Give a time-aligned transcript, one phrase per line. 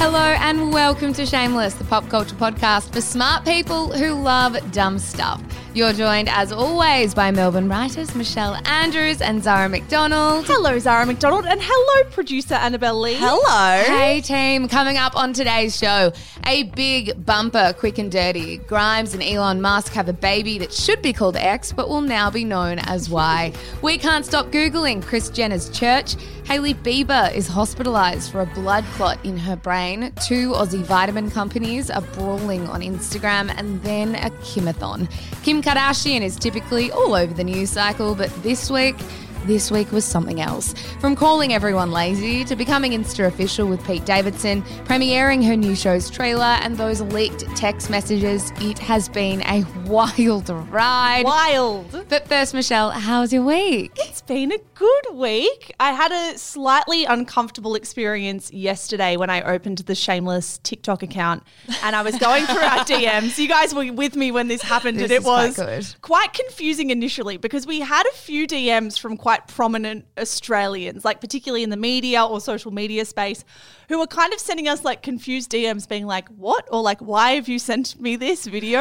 [0.00, 4.96] Hello and welcome to Shameless, the pop culture podcast for smart people who love dumb
[4.96, 5.42] stuff.
[5.74, 10.46] You're joined, as always, by Melbourne writers Michelle Andrews and Zara McDonald.
[10.46, 13.14] Hello, Zara McDonald, and hello, producer Annabelle Lee.
[13.14, 13.82] Hello.
[13.84, 14.66] Hey, team.
[14.66, 16.10] Coming up on today's show,
[16.46, 18.56] a big bumper, quick and dirty.
[18.56, 22.30] Grimes and Elon Musk have a baby that should be called X, but will now
[22.30, 23.52] be known as Y.
[23.82, 26.16] We can't stop Googling Kris Jenner's church.
[26.46, 30.12] Hailey Bieber is hospitalized for a blood clot in her brain.
[30.26, 35.10] Two Aussie vitamin companies are brawling on Instagram, and then a Kimathon.
[35.42, 38.96] Kim Kardashian is typically all over the news cycle, but this week,
[39.46, 40.74] this week was something else.
[41.00, 46.10] From calling everyone lazy to becoming Insta official with Pete Davidson, premiering her new show's
[46.10, 51.24] trailer, and those leaked text messages, it has been a wild ride.
[51.24, 52.04] Wild.
[52.08, 53.92] But first, Michelle, how's your week?
[53.96, 55.74] It's been a good week.
[55.80, 61.42] I had a slightly uncomfortable experience yesterday when I opened the Shameless TikTok account
[61.82, 63.38] and I was going through our DMs.
[63.38, 66.00] You guys were with me when this happened, This and it quite was good.
[66.02, 71.62] quite confusing initially because we had a few DMs from quite prominent Australians, like particularly
[71.62, 73.44] in the media or social media space,
[73.88, 76.66] who were kind of sending us like confused DMs being like, What?
[76.70, 78.80] or like, Why have you sent me this video?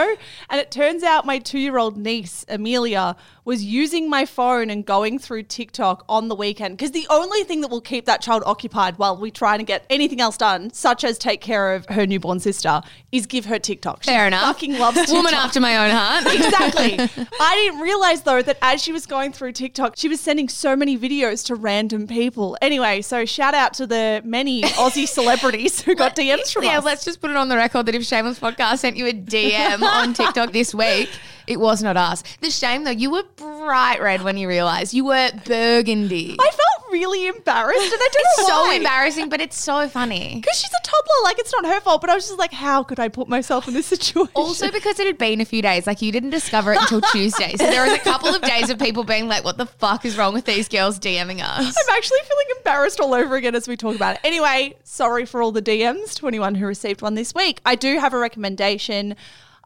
[0.50, 4.86] And it turns out my two year old niece, Amelia, was using my phone and
[4.86, 8.44] going through TikTok on the weekend because the only thing that will keep that child
[8.46, 12.06] occupied while we try to get anything else done, such as take care of her
[12.06, 12.82] newborn sister,
[13.14, 14.04] is give her TikTok.
[14.04, 14.42] She Fair enough.
[14.44, 15.16] Fucking loves TikTok.
[15.16, 16.26] Woman after my own heart.
[16.38, 17.00] Exactly.
[17.40, 20.76] I didn't realize though that as she was going through TikTok, she was sending so
[20.76, 22.58] many videos to random people.
[22.62, 26.86] Anyway, so shout out to the many Aussie celebrities who got DMs from yeah, us.
[26.86, 29.82] let's just put it on the record that if Shameless Podcast sent you a DM
[29.84, 31.10] on TikTok this week,
[31.46, 32.24] it was not us.
[32.42, 36.36] The shame though, you were bright red when you realised you were burgundy.
[36.40, 38.76] I felt really embarrassed, and I don't it's know so why.
[38.76, 40.36] embarrassing, but it's so funny.
[40.36, 42.02] Because she's a toddler, like it's not her fault.
[42.02, 44.32] But I was just like, how could I put myself in this situation?
[44.34, 47.56] Also, because it had been a few days, like you didn't discover it until Tuesday.
[47.56, 50.18] So there was a couple of days of people being like, what the fuck is
[50.18, 51.76] wrong with these girls DMing us?
[51.78, 54.22] I'm actually feeling embarrassed all over again as we talk about it.
[54.24, 57.62] Anyway, sorry for all the DMs to anyone who received one this week.
[57.66, 59.16] I do have a recommendation.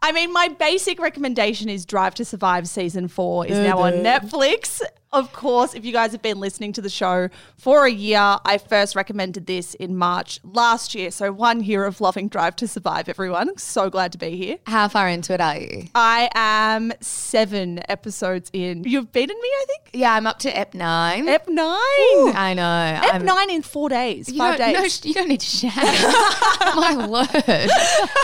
[0.04, 4.82] I mean, my basic recommendation is Drive to Survive season four is now on Netflix.
[5.14, 7.28] Of course, if you guys have been listening to the show
[7.58, 11.10] for a year, I first recommended this in March last year.
[11.10, 13.58] So one year of loving Drive to Survive, everyone.
[13.58, 14.56] So glad to be here.
[14.66, 15.88] How far into it are you?
[15.94, 18.84] I am seven episodes in.
[18.84, 19.90] You've beaten me, I think.
[19.92, 21.28] Yeah, I'm up to Ep 9.
[21.28, 21.76] Ep nine.
[22.34, 23.06] I know.
[23.06, 24.72] Ep I'm- nine in four days, You five days.
[25.04, 25.74] No, you don't need to shout.
[26.74, 27.28] My word.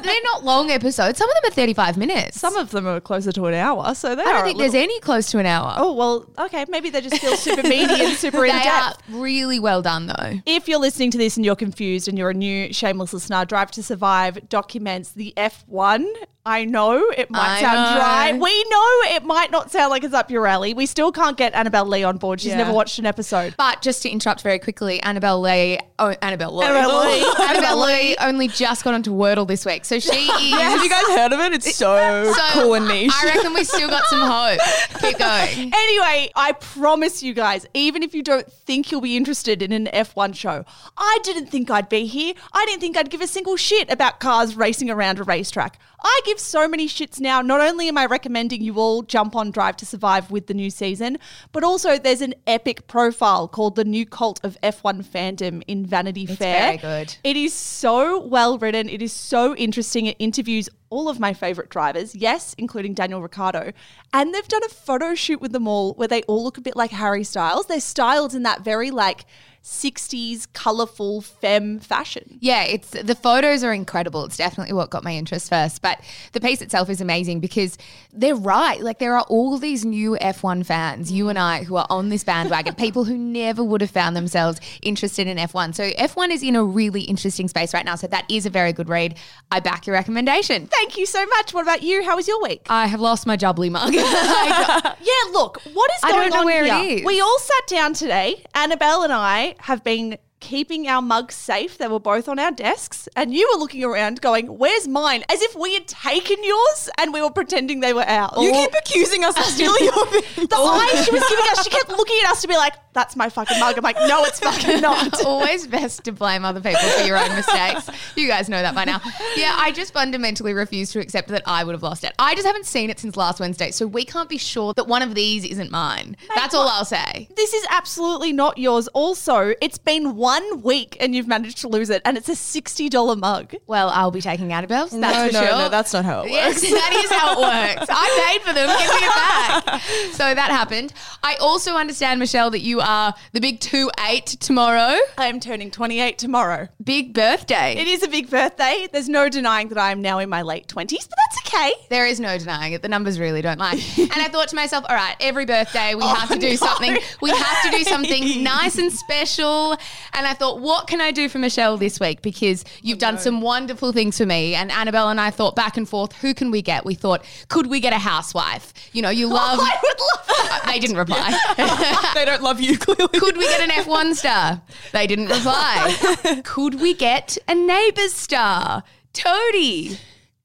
[0.03, 1.19] They're not long episodes.
[1.19, 2.41] Some of them are 35 minutes.
[2.41, 4.98] Some of them are closer to an hour, so they I don't think there's any
[5.00, 5.75] close to an hour.
[5.77, 6.65] Oh well, okay.
[6.71, 9.03] Maybe they just feel super meaty and super in depth.
[9.11, 10.41] really well done, though.
[10.47, 13.71] If you're listening to this and you're confused and you're a new shameless listener, Drive
[13.72, 16.06] to Survive documents the F1.
[16.47, 18.01] I know it might I sound know.
[18.01, 18.33] dry.
[18.33, 20.72] We know it might not sound like it's up your alley.
[20.72, 22.41] We still can't get Annabelle Lee on board.
[22.41, 22.57] She's Yeah.
[22.59, 23.54] never watched an episode.
[23.59, 27.24] But just to interrupt very quickly, Annabelle Lee, oh, Annabelle Lee, Annabelle Lee.
[27.34, 30.30] AnnabelleLee only just got onto Wordle this week, so she is.
[30.54, 31.53] Have you guys heard of it?
[31.53, 33.12] It's so, so cool and niche.
[33.15, 34.60] I reckon we still got some hope.
[35.03, 35.72] Keep going.
[35.74, 39.86] Anyway, I promise you guys, even if you don't think you'll be interested in an
[39.92, 40.65] F1 show,
[40.97, 42.33] I didn't think I'd be here.
[42.54, 45.78] I didn't think I'd give a single shit about cars racing around a racetrack.
[46.01, 47.41] I give so many shits now.
[47.41, 50.69] Not only am I recommending you all jump on Drive to Survive with the new
[50.69, 51.19] season,
[51.53, 56.27] but also there's an epic profile called The New Cult of F1 Fandom in Vanity
[56.27, 56.75] Fair.
[56.75, 57.16] It's very good.
[57.25, 58.91] It is so well written.
[58.91, 60.04] It is so interesting.
[60.04, 63.72] It interviews all of my favorite drivers, yes, including Daniel Ricciardo.
[64.13, 66.77] And they've done a photo shoot with them all where they all look a bit
[66.77, 67.66] like Harry Styles.
[67.66, 69.24] They're styled in that very like
[69.68, 72.38] 60s colorful femme fashion.
[72.41, 74.24] Yeah, it's the photos are incredible.
[74.24, 75.82] It's definitely what got my interest first.
[75.82, 76.00] But
[76.32, 77.76] the piece itself is amazing because
[78.12, 78.80] they're right.
[78.80, 82.24] Like there are all these new F1 fans, you and I, who are on this
[82.24, 85.74] bandwagon, people who never would have found themselves interested in F1.
[85.74, 87.94] So F1 is in a really interesting space right now.
[87.94, 89.16] So that is a very good read.
[89.53, 90.66] I back your recommendation.
[90.66, 91.53] Thank you so much.
[91.53, 92.03] What about you?
[92.04, 92.62] How was your week?
[92.71, 93.92] I have lost my jubbly mug.
[95.00, 96.98] Yeah, look, what is I going don't know on where it here?
[96.98, 97.04] is.
[97.04, 98.42] We all sat down today.
[98.54, 101.78] Annabelle and I have been keeping our mugs safe.
[101.78, 105.42] They were both on our desks, and you were looking around going, "Where's mine?" As
[105.42, 108.32] if we had taken yours and we were pretending they were ours.
[108.38, 110.48] You keep accusing us of stealing your things.
[110.48, 113.16] the eyes she was giving us, she kept looking at us to be like, "That's
[113.16, 116.80] my fucking mug." I'm like, "No, it's fucking not." Always best to blame other people
[116.80, 117.90] for your own mistakes.
[118.16, 119.00] You guys know that by now.
[119.36, 122.12] Yeah, I just fundamentally refuse to accept that I would have lost it.
[122.18, 125.02] I just haven't seen it since last Wednesday, so we can't be sure that one
[125.02, 126.16] of these isn't mine.
[126.34, 127.28] That's all I'll say.
[127.36, 128.88] This is absolutely not yours.
[128.88, 130.28] Also, it's been one
[130.63, 133.54] week and you've managed to lose it, and it's a sixty dollar mug.
[133.66, 134.91] Well, I'll be taking Annabelle's.
[134.91, 135.59] That's no, for no, sure.
[135.59, 136.63] no, that's not how it works.
[136.63, 137.86] Yes, that is how it works.
[137.91, 138.69] I paid for them.
[138.69, 139.83] Give me it back.
[140.15, 140.92] So that happened.
[141.22, 144.98] I also understand, Michelle, that you are the big two eight tomorrow.
[145.16, 146.69] I am turning twenty eight tomorrow.
[146.83, 147.77] Big birthday.
[147.77, 148.89] It is a big birthday.
[148.91, 151.72] There's no denying that I am now in my late 20s, but that's okay.
[151.91, 152.83] There is no denying it.
[152.83, 153.72] The numbers really don't lie.
[153.98, 156.57] and I thought to myself, all right, every birthday we oh, have to do no.
[156.57, 156.98] something.
[157.21, 159.77] We have to do something nice and special.
[160.18, 162.22] And I thought, what can I do for Michelle this week?
[162.22, 164.56] Because you've done some wonderful things for me.
[164.56, 166.84] And Annabelle and I thought back and forth, who can we get?
[166.84, 168.74] We thought, could we get a housewife?
[168.92, 169.60] You know, you love.
[169.62, 170.60] I would love that.
[170.65, 171.38] Uh, they didn't reply.
[172.15, 173.16] they don't love you clearly.
[173.20, 174.60] Could we get an F1 star?
[174.92, 176.41] They didn't reply.
[176.44, 178.82] Could we get a neighbours star?
[179.14, 179.98] Toadie.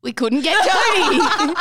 [0.04, 1.20] We couldn't get Toadie.
[1.20, 1.56] and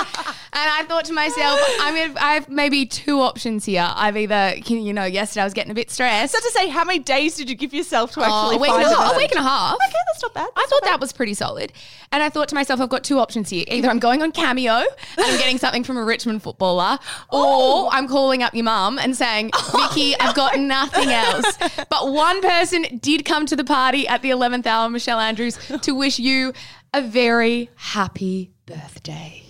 [0.53, 3.89] I thought to myself, I'm gonna, I have maybe two options here.
[3.94, 6.33] I've either, you know, yesterday I was getting a bit stressed.
[6.33, 8.71] So to say, how many days did you give yourself to Oh, actually a, week
[8.71, 9.77] find and a, half, a week and a half.
[9.77, 10.49] Okay, that's not bad.
[10.56, 11.73] I thought that was pretty solid.
[12.11, 13.65] And I thought to myself, I've got two options here.
[13.69, 14.87] Either I'm going on Cameo and
[15.19, 16.99] I'm getting something from a Richmond footballer,
[17.33, 21.56] or I'm calling up your mum and saying, oh Vicky, I've got nothing else.
[21.89, 25.93] But one person did come to the party at the 11th hour, Michelle Andrews, to
[25.94, 26.53] wish you
[26.94, 29.43] a very happy birthday.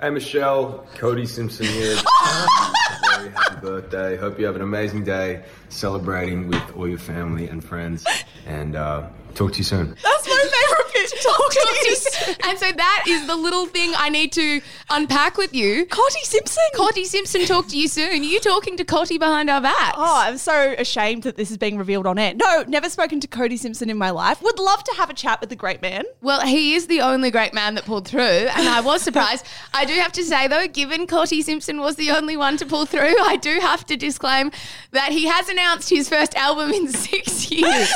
[0.00, 1.96] Hey Michelle, Cody Simpson here.
[1.96, 4.16] Very happy birthday.
[4.16, 8.06] Hope you have an amazing day celebrating with all your family and friends.
[8.46, 9.96] And uh, talk to you soon.
[10.02, 11.22] That's my favorite bit.
[11.22, 12.34] Talk to you.
[12.48, 14.60] and so that is the little thing I need to
[14.90, 15.86] unpack with you.
[15.86, 16.62] Cotty Simpson.
[16.74, 18.24] Cotty Simpson talk to you soon.
[18.24, 19.96] You talking to Cotty behind our backs.
[19.98, 22.34] Oh, I'm so ashamed that this is being revealed on air.
[22.34, 24.42] No, never spoken to Cody Simpson in my life.
[24.42, 26.04] Would love to have a chat with the great man.
[26.20, 29.46] Well, he is the only great man that pulled through, and I was surprised.
[29.74, 32.86] I do have to say, though, given Cotty Simpson was the only one to pull
[32.86, 34.50] through, I do have to disclaim
[34.92, 37.92] that he has announced his first album in six years,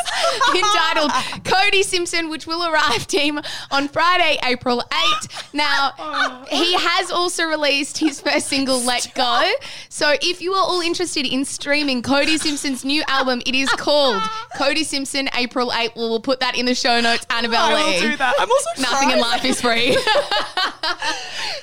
[0.55, 1.11] entitled
[1.45, 5.55] Cody Simpson, which will arrive, team, on Friday, April 8th.
[5.55, 9.51] Now, he has also released his first single, Let Go.
[9.89, 14.23] So, if you are all interested in streaming Cody Simpson's new album, it is called
[14.57, 15.97] Cody Simpson April 8th.
[15.97, 17.93] We'll, we'll put that in the show notes, Annabelle I Lee.
[18.03, 18.35] will do that.
[18.39, 19.97] I'm also Nothing in life is free.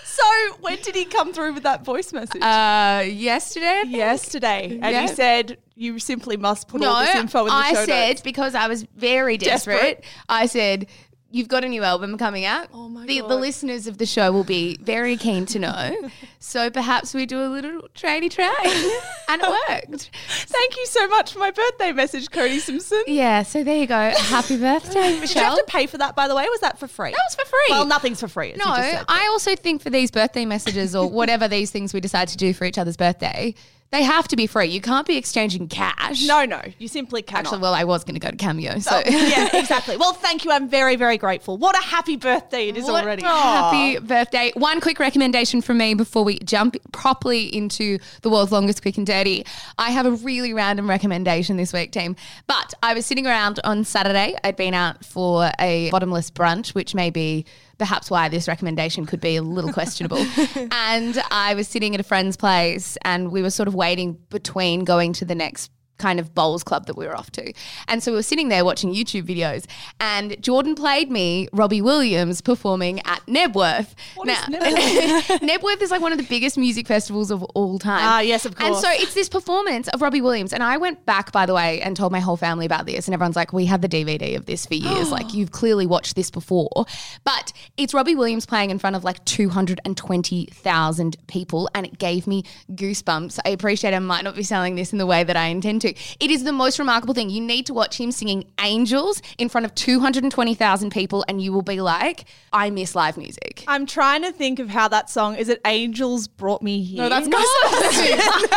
[0.04, 0.24] So
[0.60, 2.42] when did he come through with that voice message?
[2.44, 3.84] uh, yesterday?
[3.88, 4.78] Yesterday.
[4.82, 5.02] And Yeah.
[5.04, 7.58] you said you simply must put No, all this info in the show.
[7.58, 8.22] I show said notes.
[8.22, 9.76] because I was very desperate.
[9.78, 10.04] Desperate.
[10.30, 10.88] I said.
[11.34, 12.68] You've got a new album coming out.
[12.74, 16.10] Oh my the, the listeners of the show will be very keen to know.
[16.40, 18.50] so perhaps we do a little trainy train.
[19.30, 20.10] and it worked.
[20.30, 23.04] Thank you so much for my birthday message, Cody Simpson.
[23.08, 24.12] Yeah, so there you go.
[24.16, 25.22] Happy birthday, Michelle.
[25.22, 26.46] Did you have to pay for that, by the way?
[26.50, 27.12] Was that for free?
[27.12, 27.68] that was for free.
[27.70, 28.54] Well, nothing's for free.
[28.58, 29.06] No, you just said.
[29.08, 32.54] I also think for these birthday messages or whatever these things we decide to do
[32.54, 33.56] for each other's birthday,
[33.92, 34.68] they have to be free.
[34.68, 36.26] You can't be exchanging cash.
[36.26, 37.46] no, no, you simply cannot.
[37.48, 38.80] Actually, well, I was going to go to Cameo.
[38.80, 39.98] So Oh, yeah, exactly.
[39.98, 40.52] Well, thank you.
[40.52, 41.58] I'm very, very grateful.
[41.58, 43.24] What a happy birthday it is What- already.
[43.24, 44.52] Happy birthday.
[44.56, 49.06] One quick recommendation from me before we jump properly into the world's longest quick and
[49.06, 49.46] dirty.
[49.78, 52.16] I have a really random recommendation this week, team.
[52.48, 54.36] But I was sitting around on Saturday.
[54.44, 57.46] I'd been out for a bottomless brunch, which may be
[57.82, 60.24] perhaps why this recommendation could be a little questionable.
[60.72, 64.84] and I was sitting at a friend's place and we were sort of waiting between
[64.84, 67.54] going to the next kind of bowls club that we were off to.
[67.88, 69.66] And so we were sitting there watching YouTube videos,
[70.00, 73.94] and Jordan played me Robbie Williams performing at Knebworth.
[74.16, 75.40] What now, is Knebworth?
[75.40, 78.02] Knebworth is like one of the biggest music festivals of all time.
[78.02, 78.68] Ah, yes, of course.
[78.68, 80.54] And so it's this performance of Robbie Williams.
[80.54, 83.08] And I went back, by the way, and told my whole family about this.
[83.08, 85.12] And everyone's like, we had the DVD of this for years.
[85.12, 86.86] like, you've clearly watched this before.
[87.24, 91.70] But it's Robbie Williams playing in front of like 220,000 people.
[91.76, 93.40] And it gave me goosebumps.
[93.46, 95.91] I appreciate I might not be selling this in the way that I intend to.
[96.20, 97.30] It is the most remarkable thing.
[97.30, 101.26] You need to watch him singing Angels in front of 220,000 people.
[101.28, 103.64] And you will be like, I miss live music.
[103.68, 105.50] I'm trying to think of how that song is.
[105.50, 107.04] It Angels Brought Me Here.
[107.04, 107.38] No, that's No.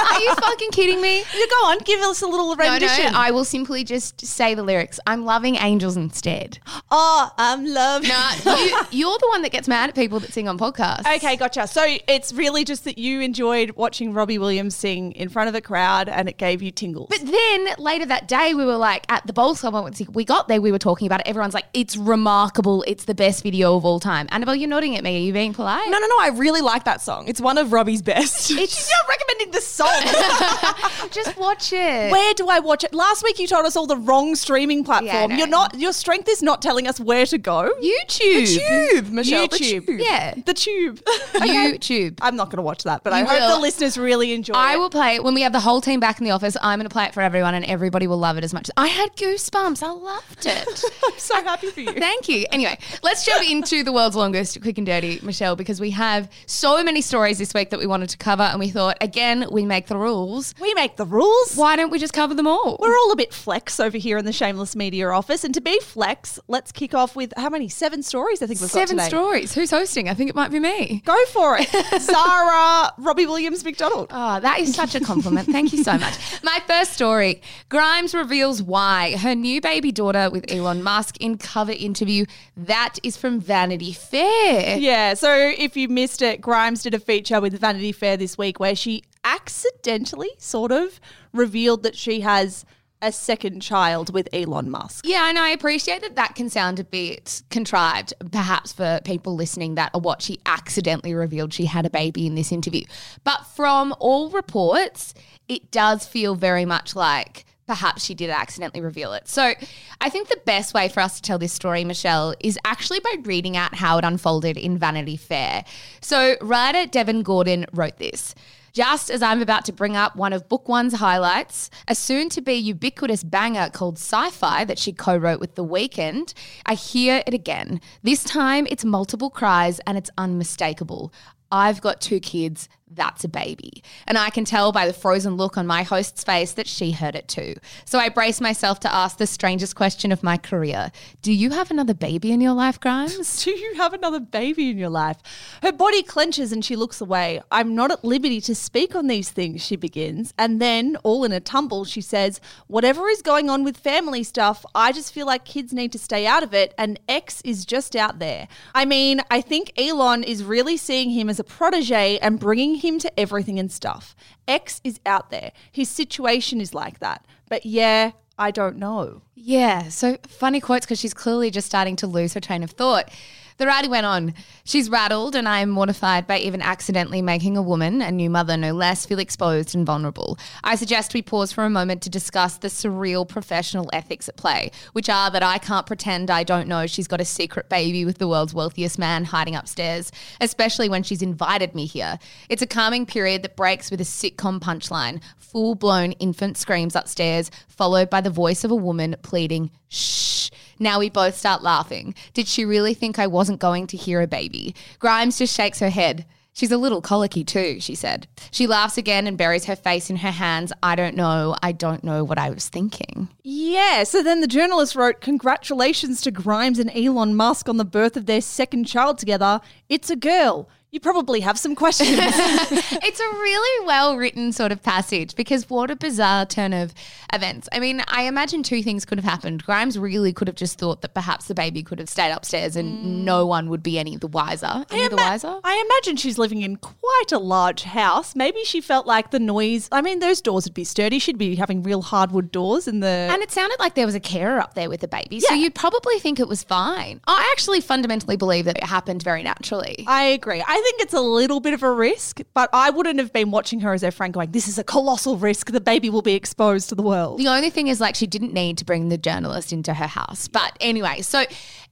[0.04, 1.18] Are you fucking kidding me?
[1.18, 3.14] You go on, give us a little No, no, rendition.
[3.14, 4.98] I will simply just say the lyrics.
[5.06, 6.58] I'm loving angels instead.
[6.90, 8.08] oh, I'm loving.
[8.08, 11.06] No, you, you're the one that gets mad at people that sing on podcasts.
[11.16, 11.66] Okay, gotcha.
[11.66, 15.60] So it's really just that you enjoyed watching Robbie Williams sing in front of a
[15.60, 17.08] crowd and it gave you tingles.
[17.20, 19.74] But then later that day, we were like at the Bowls Club.
[20.12, 21.28] We got there, we were talking about it.
[21.28, 22.82] Everyone's like, it's remarkable.
[22.86, 24.26] It's the best video of all time.
[24.30, 25.16] Annabelle, you're nodding at me.
[25.16, 25.88] Are you being polite?
[25.88, 26.16] No, no, no.
[26.20, 27.28] I really like that song.
[27.28, 28.50] It's one of Robbie's best.
[28.50, 29.88] It's not recommending the song.
[31.10, 32.10] just watch it.
[32.10, 32.92] where do I watch it?
[32.94, 35.30] Last week you told us all the wrong streaming platform.
[35.30, 35.78] Yeah, You're not.
[35.78, 37.70] Your strength is not telling us where to go.
[37.82, 38.90] YouTube.
[38.92, 39.48] Tube, Michelle.
[39.48, 39.86] the YouTube.
[39.86, 40.00] tube.
[40.00, 40.34] Yeah.
[40.44, 41.00] The tube.
[41.06, 42.18] Oh, YouTube.
[42.20, 44.56] I'm not going to watch that, but I You hope the listeners really enjoy it.
[44.56, 44.78] I it.
[44.78, 46.56] will play it when we have the whole team back in the office.
[46.62, 48.68] I'm going to play it for everyone, and everybody will love it as much.
[48.68, 49.82] As I had goosebumps.
[49.82, 50.84] I loved it.
[51.04, 51.92] I'm so happy for you.
[51.98, 52.46] Thank you.
[52.52, 56.82] Anyway, let's jump into the world's longest quick and dirty, Michelle, because we have so
[56.82, 59.86] many stories this week that we wanted to cover, and we thought, again, we make
[59.86, 60.54] the rules.
[60.60, 61.54] We make the rules.
[61.56, 62.76] Why don't we just cover them all?
[62.80, 65.44] We're all a bit flex over here in the Shameless Media office.
[65.44, 67.68] And to be flex, let's kick off with how many?
[67.68, 69.16] Seven stories, I think we've Seven got today.
[69.16, 69.54] stories.
[69.54, 70.08] Who's hosting?
[70.08, 71.02] I think it might be me.
[71.04, 71.68] Go for it.
[72.00, 74.08] Zara, Robbie Williams McDonald.
[74.10, 75.48] Oh, that is such a compliment.
[75.48, 76.14] Thank you so much.
[76.42, 81.72] My first story Grimes reveals why her new baby daughter with Elon Musk in cover
[81.72, 82.24] interview.
[82.56, 84.78] That is from Vanity Fair.
[84.78, 88.60] Yeah, so if you missed it, Grimes did a feature with Vanity Fair this week
[88.60, 91.00] where she accidentally sort of
[91.32, 92.64] revealed that she has
[93.04, 95.06] a second child with Elon Musk.
[95.06, 99.74] Yeah, and I appreciate that that can sound a bit contrived, perhaps for people listening
[99.74, 102.84] that are what she accidentally revealed she had a baby in this interview.
[103.22, 105.12] But from all reports,
[105.48, 109.28] it does feel very much like perhaps she did accidentally reveal it.
[109.28, 109.52] So
[110.00, 113.16] I think the best way for us to tell this story, Michelle, is actually by
[113.22, 115.64] reading out how it unfolded in Vanity Fair.
[116.00, 118.34] So writer Devin Gordon wrote this.
[118.74, 122.42] Just as I'm about to bring up one of Book One's highlights, a soon to
[122.42, 126.34] be ubiquitous banger called Sci Fi that she co wrote with The Weeknd,
[126.66, 127.80] I hear it again.
[128.02, 131.12] This time it's multiple cries and it's unmistakable.
[131.52, 132.68] I've got two kids.
[132.94, 133.82] That's a baby.
[134.06, 137.14] And I can tell by the frozen look on my host's face that she heard
[137.14, 137.56] it too.
[137.84, 141.70] So I brace myself to ask the strangest question of my career Do you have
[141.70, 143.44] another baby in your life, Grimes?
[143.44, 145.18] Do you have another baby in your life?
[145.62, 147.42] Her body clenches and she looks away.
[147.50, 150.32] I'm not at liberty to speak on these things, she begins.
[150.38, 154.64] And then, all in a tumble, she says, Whatever is going on with family stuff,
[154.74, 157.96] I just feel like kids need to stay out of it, and X is just
[157.96, 158.48] out there.
[158.74, 162.98] I mean, I think Elon is really seeing him as a protege and bringing him
[163.00, 164.14] to everything and stuff.
[164.46, 165.52] X is out there.
[165.72, 167.26] His situation is like that.
[167.48, 169.22] But yeah, I don't know.
[169.34, 173.10] Yeah, so funny quotes because she's clearly just starting to lose her train of thought.
[173.56, 174.34] The writer went on,
[174.66, 178.56] She's rattled, and I am mortified by even accidentally making a woman, a new mother
[178.56, 180.38] no less, feel exposed and vulnerable.
[180.64, 184.70] I suggest we pause for a moment to discuss the surreal professional ethics at play,
[184.94, 188.16] which are that I can't pretend I don't know she's got a secret baby with
[188.16, 192.18] the world's wealthiest man hiding upstairs, especially when she's invited me here.
[192.48, 197.50] It's a calming period that breaks with a sitcom punchline full blown infant screams upstairs,
[197.68, 200.48] followed by the voice of a woman pleading, shh.
[200.78, 202.14] Now we both start laughing.
[202.32, 204.74] Did she really think I wasn't going to hear a baby?
[204.98, 206.26] Grimes just shakes her head.
[206.54, 208.28] She's a little colicky too, she said.
[208.52, 210.72] She laughs again and buries her face in her hands.
[210.84, 211.56] I don't know.
[211.64, 213.28] I don't know what I was thinking.
[213.42, 218.16] Yeah, so then the journalist wrote, Congratulations to Grimes and Elon Musk on the birth
[218.16, 219.60] of their second child together.
[219.88, 220.68] It's a girl.
[220.94, 222.08] You probably have some questions.
[222.16, 226.94] it's a really well written sort of passage because what a bizarre turn of
[227.32, 227.68] events.
[227.72, 229.64] I mean, I imagine two things could have happened.
[229.64, 232.96] Grimes really could have just thought that perhaps the baby could have stayed upstairs and
[233.00, 233.24] mm.
[233.24, 234.84] no one would be any the wiser.
[234.92, 235.58] Any the ima- wiser?
[235.64, 238.36] I imagine she's living in quite a large house.
[238.36, 239.88] Maybe she felt like the noise.
[239.90, 241.18] I mean, those doors would be sturdy.
[241.18, 243.08] She'd be having real hardwood doors in the.
[243.08, 245.40] And it sounded like there was a carer up there with the baby.
[245.40, 247.20] So you'd probably think it was fine.
[247.26, 250.04] I actually fundamentally believe that it happened very naturally.
[250.06, 250.62] I agree.
[250.64, 253.80] I think it's a little bit of a risk, but I wouldn't have been watching
[253.80, 255.72] her as their friend going, This is a colossal risk.
[255.72, 257.38] The baby will be exposed to the world.
[257.38, 260.46] The only thing is, like, she didn't need to bring the journalist into her house.
[260.46, 261.44] But anyway, so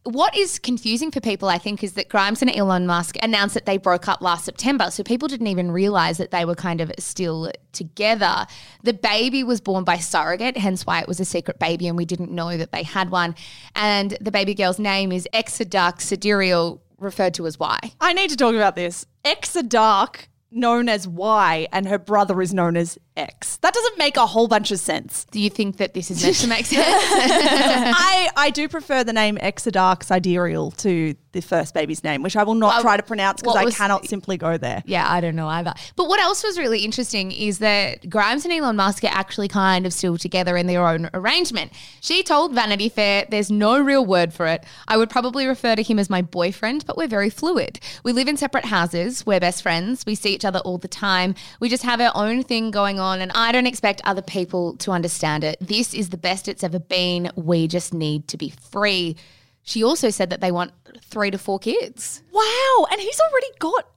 [0.04, 3.66] what is confusing for people, I think, is that Grimes and Elon Musk announced that
[3.66, 4.90] they broke up last September.
[4.90, 8.46] So people didn't even realize that they were kind of still together.
[8.82, 12.04] The baby was born by surrogate, hence why it was a secret baby, and we
[12.04, 13.36] didn't know that they had one.
[13.76, 17.78] And the baby girl's name is Exa Dark Sideræl, referred to as Y.
[18.00, 19.06] I need to talk about this.
[19.24, 23.56] Exa Dark, known as Y, and her brother is known as X.
[23.58, 25.24] That doesn't make a whole bunch of sense.
[25.30, 26.82] Do you think that this is meant to make sense?
[26.86, 32.36] I, I do prefer the name Exa Dark Sideræl to the first baby's name, which
[32.36, 34.82] I will not Well, try to pronounce because I was- cannot simply go there.
[34.86, 35.72] Yeah, I don't know either.
[35.96, 39.86] But what else was really interesting is that Grimes and Elon Musk are actually kind
[39.86, 41.72] of still together in their own arrangement.
[42.00, 44.64] She told Vanity Fair, there's no real word for it.
[44.88, 47.80] I would probably refer to him as my boyfriend, but we're very fluid.
[48.04, 49.24] We live in separate houses.
[49.24, 50.04] We're best friends.
[50.06, 51.34] We see each other all the time.
[51.60, 54.92] We just have our own thing going on, and I don't expect other people to
[54.92, 55.56] understand it.
[55.60, 57.30] This is the best it's ever been.
[57.36, 59.16] We just need to be free.
[59.62, 62.22] She also said that they want three to four kids.
[62.32, 62.86] Wow.
[62.90, 63.88] And he's already got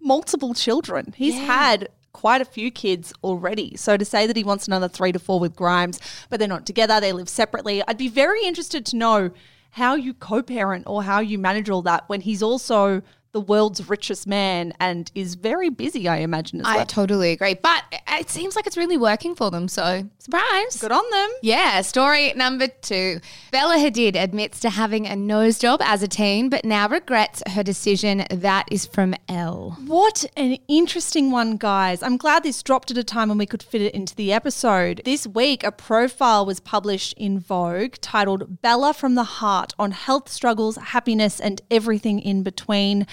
[0.00, 1.12] multiple children.
[1.16, 3.76] He's had quite a few kids already.
[3.76, 6.66] So to say that he wants another three to four with Grimes, but they're not
[6.66, 9.30] together, they live separately, I'd be very interested to know
[9.72, 13.02] how you co parent or how you manage all that when he's also
[13.32, 16.86] the world's richest man and is very busy, I imagine, as I well.
[16.86, 17.54] totally agree.
[17.54, 19.68] But it seems like it's really working for them.
[19.68, 20.76] So, surprise.
[20.80, 21.30] Good on them.
[21.42, 23.20] Yeah, story number two.
[23.52, 27.62] Bella Hadid admits to having a nose job as a teen, but now regrets her
[27.62, 28.24] decision.
[28.30, 29.76] That is from Elle.
[29.86, 32.02] What an interesting one, guys.
[32.02, 35.02] I'm glad this dropped at a time when we could fit it into the episode.
[35.04, 40.28] This week, a profile was published in Vogue titled Bella from the Heart on health
[40.28, 43.06] struggles, happiness, and everything in between.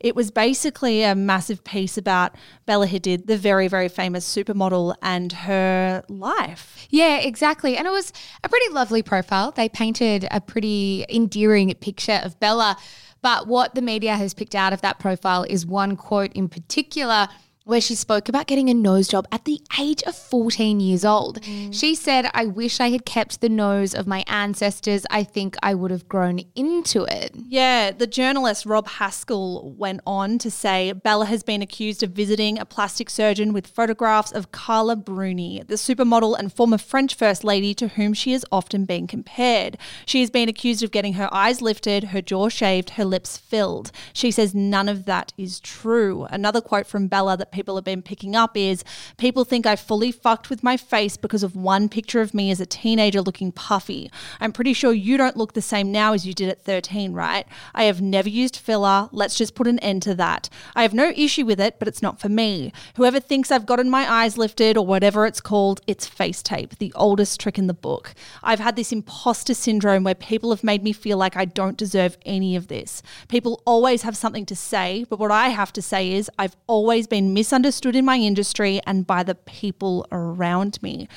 [0.00, 2.34] It was basically a massive piece about
[2.66, 6.86] Bella Hadid, the very, very famous supermodel, and her life.
[6.90, 7.76] Yeah, exactly.
[7.76, 9.52] And it was a pretty lovely profile.
[9.52, 12.76] They painted a pretty endearing picture of Bella.
[13.22, 17.28] But what the media has picked out of that profile is one quote in particular
[17.64, 21.40] where she spoke about getting a nose job at the age of 14 years old.
[21.42, 21.72] Mm.
[21.72, 25.06] She said, I wish I had kept the nose of my ancestors.
[25.10, 27.34] I think I would have grown into it.
[27.34, 32.58] Yeah, the journalist Rob Haskell went on to say Bella has been accused of visiting
[32.58, 37.74] a plastic surgeon with photographs of Carla Bruni, the supermodel and former French First Lady
[37.74, 39.78] to whom she has often been compared.
[40.06, 43.92] She has been accused of getting her eyes lifted, her jaw shaved, her lips filled.
[44.12, 46.26] She says none of that is true.
[46.30, 48.82] Another quote from Bella that people have been picking up is
[49.16, 52.60] People think I fully fucked with my face because of one picture of me as
[52.60, 54.10] a teenager looking puffy.
[54.40, 57.46] I'm pretty sure you don't look the same now as you did at 13, right?
[57.74, 59.08] I have never used filler.
[59.12, 60.48] Let's just put an end to that.
[60.74, 62.72] I have no issue with it, but it's not for me.
[62.96, 66.92] Whoever thinks I've gotten my eyes lifted or whatever it's called, it's face tape, the
[66.94, 68.14] oldest trick in the book.
[68.42, 72.16] I've had this imposter syndrome where people have made me feel like I don't deserve
[72.24, 73.02] any of this.
[73.28, 77.06] People always have something to say, but what I have to say is I've always
[77.06, 81.08] been misunderstood in my industry and by the people around me.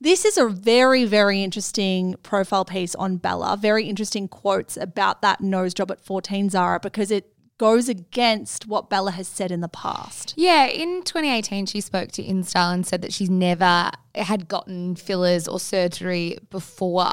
[0.00, 3.56] This is a very, very interesting profile piece on Bella.
[3.60, 8.88] Very interesting quotes about that nose job at 14, Zara, because it goes against what
[8.88, 10.34] Bella has said in the past.
[10.36, 15.48] Yeah, in 2018, she spoke to InStyle and said that she's never had gotten fillers
[15.48, 17.10] or surgery before.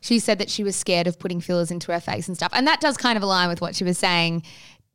[0.00, 2.52] She said that she was scared of putting fillers into her face and stuff.
[2.52, 4.44] And that does kind of align with what she was saying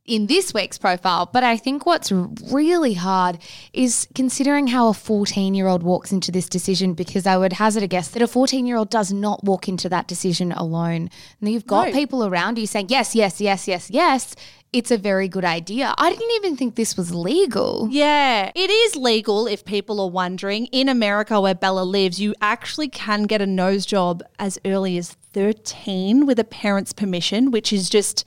[0.04, 1.26] in this week's profile.
[1.32, 3.38] But I think what's really hard
[3.72, 7.82] is considering how a 14 year old walks into this decision, because I would hazard
[7.82, 11.08] a guess that a 14 year old does not walk into that decision alone.
[11.40, 11.92] And you've got No.
[11.92, 14.34] people around you saying, yes, yes, yes, yes, yes.
[14.72, 15.94] It's a very good idea.
[15.98, 17.88] I didn't even think this was legal.
[17.90, 20.64] Yeah, it is legal if people are wondering.
[20.72, 25.10] In America, where Bella lives, you actually can get a nose job as early as
[25.34, 28.24] 13 with a parent's permission, which is just,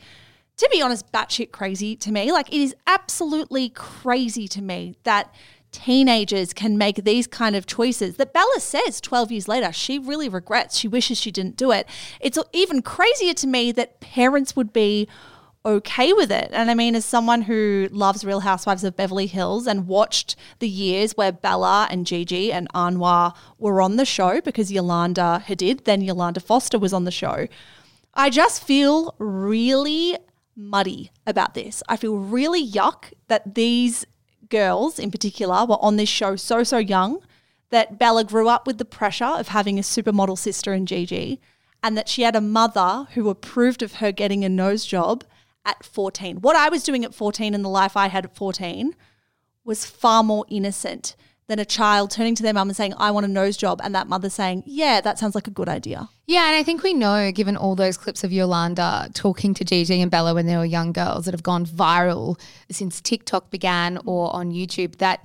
[0.57, 2.31] to be honest, batshit crazy to me.
[2.31, 5.33] Like, it is absolutely crazy to me that
[5.71, 10.29] teenagers can make these kind of choices that Bella says 12 years later she really
[10.29, 10.77] regrets.
[10.77, 11.85] She wishes she didn't do it.
[12.21, 15.09] It's even crazier to me that parents would be
[15.65, 16.49] okay with it.
[16.53, 20.69] And I mean, as someone who loves Real Housewives of Beverly Hills and watched the
[20.69, 26.01] years where Bella and Gigi and Anwar were on the show because Yolanda Hadid, then
[26.01, 27.47] Yolanda Foster was on the show,
[28.13, 30.17] I just feel really
[30.55, 31.83] muddy about this.
[31.89, 34.05] I feel really yuck that these
[34.49, 37.19] girls in particular were on this show so, so young
[37.69, 41.41] that Bella grew up with the pressure of having a supermodel sister in Gigi
[41.83, 45.23] and that she had a mother who approved of her getting a nose job
[45.65, 46.37] at 14.
[46.37, 48.95] What I was doing at 14 and the life I had at 14
[49.63, 51.15] was far more innocent
[51.47, 53.93] than a child turning to their mum and saying, I want a nose job, and
[53.93, 56.09] that mother saying, Yeah, that sounds like a good idea.
[56.25, 60.01] Yeah, and I think we know, given all those clips of Yolanda talking to Gigi
[60.01, 62.39] and Bella when they were young girls that have gone viral
[62.71, 65.23] since TikTok began or on YouTube, that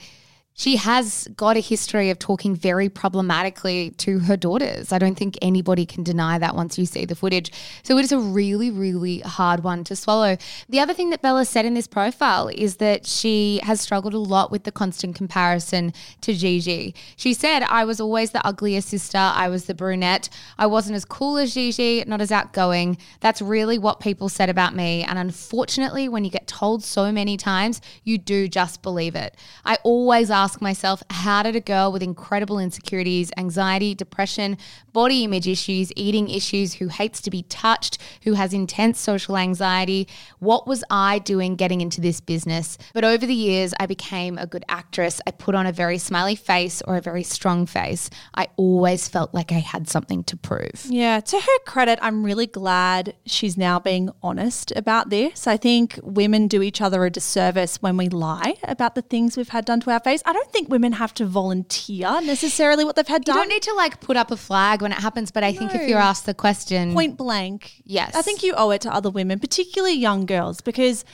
[0.60, 4.92] she has got a history of talking very problematically to her daughters.
[4.92, 7.50] I don't think anybody can deny that once you see the footage.
[7.82, 10.36] So it is a really, really hard one to swallow.
[10.68, 14.18] The other thing that Bella said in this profile is that she has struggled a
[14.18, 16.94] lot with the constant comparison to Gigi.
[17.16, 19.16] She said, I was always the uglier sister.
[19.16, 20.28] I was the brunette.
[20.58, 22.98] I wasn't as cool as Gigi, not as outgoing.
[23.20, 25.04] That's really what people said about me.
[25.04, 29.34] And unfortunately, when you get told so many times, you do just believe it.
[29.64, 34.58] I always ask ask myself how did a girl with incredible insecurities, anxiety, depression,
[34.92, 40.08] body image issues, eating issues, who hates to be touched, who has intense social anxiety,
[40.40, 42.78] what was I doing getting into this business?
[42.92, 45.20] But over the years, I became a good actress.
[45.24, 48.10] I put on a very smiley face or a very strong face.
[48.34, 50.84] I always felt like I had something to prove.
[50.88, 55.46] Yeah, to her credit, I'm really glad she's now being honest about this.
[55.46, 59.50] I think women do each other a disservice when we lie about the things we've
[59.50, 60.22] had done to our face.
[60.26, 63.36] I don't think women have to volunteer necessarily what they've had done.
[63.36, 65.74] You don't need to like put up a flag when it happens, but I think
[65.74, 67.82] if you're asked the question, point blank.
[67.84, 68.14] Yes.
[68.14, 71.04] I think you owe it to other women, particularly young girls, because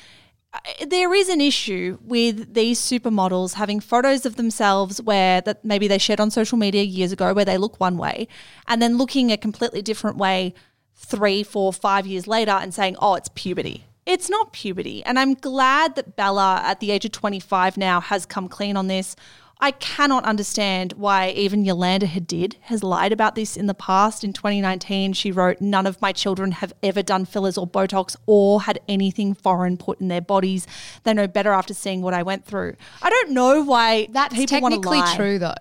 [0.53, 5.89] uh, there is an issue with these supermodels having photos of themselves where that maybe
[5.89, 8.29] they shared on social media years ago where they look one way
[8.69, 10.55] and then looking a completely different way
[10.95, 13.86] three, four, five years later and saying, oh, it's puberty.
[14.07, 15.05] It's not puberty.
[15.05, 18.87] And I'm glad that Bella, at the age of 25 now, has come clean on
[18.87, 19.17] this.
[19.59, 24.23] I cannot understand why even Yolanda Hadid has lied about this in the past.
[24.23, 28.63] In 2019, she wrote, None of my children have ever done fillers or Botox or
[28.63, 30.67] had anything foreign put in their bodies.
[31.05, 32.77] They know better after seeing what I went through.
[33.03, 35.17] I don't know why That's people want to technically lie.
[35.17, 35.55] true, though.